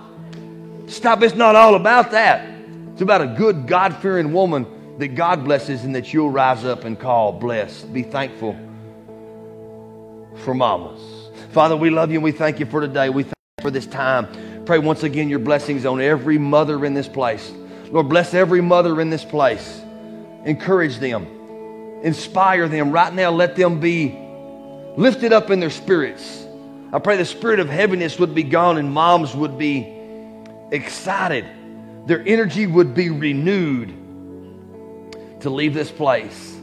Stop. 0.88 1.22
It's 1.22 1.36
not 1.36 1.56
all 1.56 1.76
about 1.76 2.12
that. 2.12 2.50
It's 2.94 3.02
about 3.02 3.22
a 3.22 3.28
good, 3.28 3.68
God 3.68 3.96
fearing 3.98 4.34
woman 4.34 4.66
that 5.00 5.10
God 5.10 5.46
blesses 5.46 5.84
and 5.84 5.96
that 5.96 6.14
you'll 6.14 6.30
rise 6.30 6.66
up 6.66 6.84
and 6.84 7.00
call 7.00 7.32
blessed. 7.34 7.94
Be 7.94 8.04
thankful 8.04 8.54
for 10.44 10.54
mamas. 10.54 11.30
Father, 11.52 11.76
we 11.76 11.90
love 11.90 12.12
you 12.12 12.18
and 12.18 12.24
we 12.24 12.32
thank 12.32 12.60
you 12.60 12.66
for 12.66 12.82
today. 12.82 13.10
We 13.10 13.26
for 13.62 13.72
this 13.72 13.86
time. 13.86 14.66
Pray 14.66 14.80
once 14.80 15.04
again 15.04 15.30
your 15.30 15.40
blessings 15.40 15.86
on 15.86 16.02
every 16.02 16.38
mother 16.38 16.86
in 16.86 16.94
this 16.94 17.08
place. 17.08 17.52
Lord, 17.90 18.10
bless 18.10 18.34
every 18.34 18.62
mother 18.62 19.02
in 19.02 19.10
this 19.10 19.26
place. 19.26 19.82
Encourage 20.46 20.98
them, 20.98 21.26
inspire 22.04 22.68
them. 22.68 22.92
Right 22.92 23.14
now, 23.14 23.32
let 23.32 23.56
them 23.56 23.80
be 23.80 24.18
lifted 24.98 25.34
up 25.34 25.50
in 25.50 25.60
their 25.60 25.70
spirits. 25.70 26.46
I 26.94 27.00
pray 27.00 27.18
the 27.18 27.26
spirit 27.26 27.60
of 27.60 27.70
heaviness 27.70 28.20
would 28.20 28.36
be 28.36 28.44
gone 28.44 28.78
and 28.78 28.92
moms 28.92 29.36
would 29.36 29.58
be 29.58 29.88
excited. 30.72 31.46
Their 32.06 32.22
energy 32.26 32.68
would 32.68 32.94
be 32.94 33.10
renewed 33.10 33.94
to 35.42 35.50
leave 35.50 35.74
this 35.74 35.92
place 35.92 36.56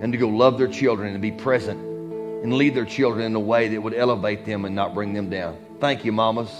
and 0.00 0.12
to 0.12 0.18
go 0.18 0.28
love 0.28 0.58
their 0.58 0.68
children 0.68 1.12
and 1.12 1.22
be 1.22 1.32
present 1.32 1.80
and 1.80 2.54
lead 2.54 2.74
their 2.74 2.84
children 2.84 3.24
in 3.26 3.34
a 3.34 3.40
way 3.40 3.68
that 3.68 3.80
would 3.80 3.94
elevate 3.94 4.44
them 4.44 4.64
and 4.64 4.74
not 4.74 4.94
bring 4.94 5.12
them 5.12 5.30
down. 5.30 5.56
Thank 5.80 6.04
you, 6.04 6.12
mamas. 6.12 6.50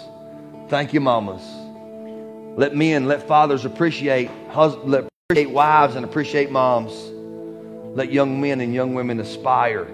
Thank 0.68 0.92
you, 0.92 1.00
mamas. 1.00 1.42
Let 2.58 2.74
men, 2.74 3.06
let 3.06 3.26
fathers 3.26 3.64
appreciate, 3.64 4.30
hus- 4.48 4.76
let 4.84 5.08
appreciate 5.28 5.50
wives 5.50 5.96
and 5.96 6.04
appreciate 6.04 6.50
moms. 6.50 6.92
Let 7.96 8.12
young 8.12 8.40
men 8.40 8.60
and 8.60 8.74
young 8.74 8.94
women 8.94 9.20
aspire 9.20 9.86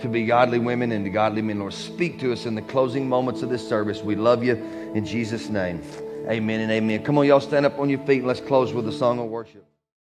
to 0.00 0.08
be 0.08 0.26
godly 0.26 0.58
women 0.58 0.92
and 0.92 1.04
to 1.04 1.10
godly 1.10 1.42
men. 1.42 1.58
Lord, 1.58 1.72
speak 1.72 2.18
to 2.20 2.32
us 2.32 2.46
in 2.46 2.54
the 2.54 2.62
closing 2.62 3.08
moments 3.08 3.42
of 3.42 3.48
this 3.48 3.66
service. 3.66 4.02
We 4.02 4.14
love 4.14 4.44
you 4.44 4.54
in 4.94 5.04
Jesus' 5.04 5.48
name. 5.48 5.82
Amen 6.28 6.60
and 6.60 6.72
amen. 6.72 7.02
Come 7.02 7.18
on, 7.18 7.26
y'all 7.26 7.40
stand 7.40 7.66
up 7.66 7.78
on 7.78 7.88
your 7.88 8.00
feet 8.00 8.18
and 8.18 8.26
let's 8.26 8.40
close 8.40 8.72
with 8.72 8.88
a 8.88 8.92
song 8.92 9.18
of 9.18 9.26
worship. 9.26 9.64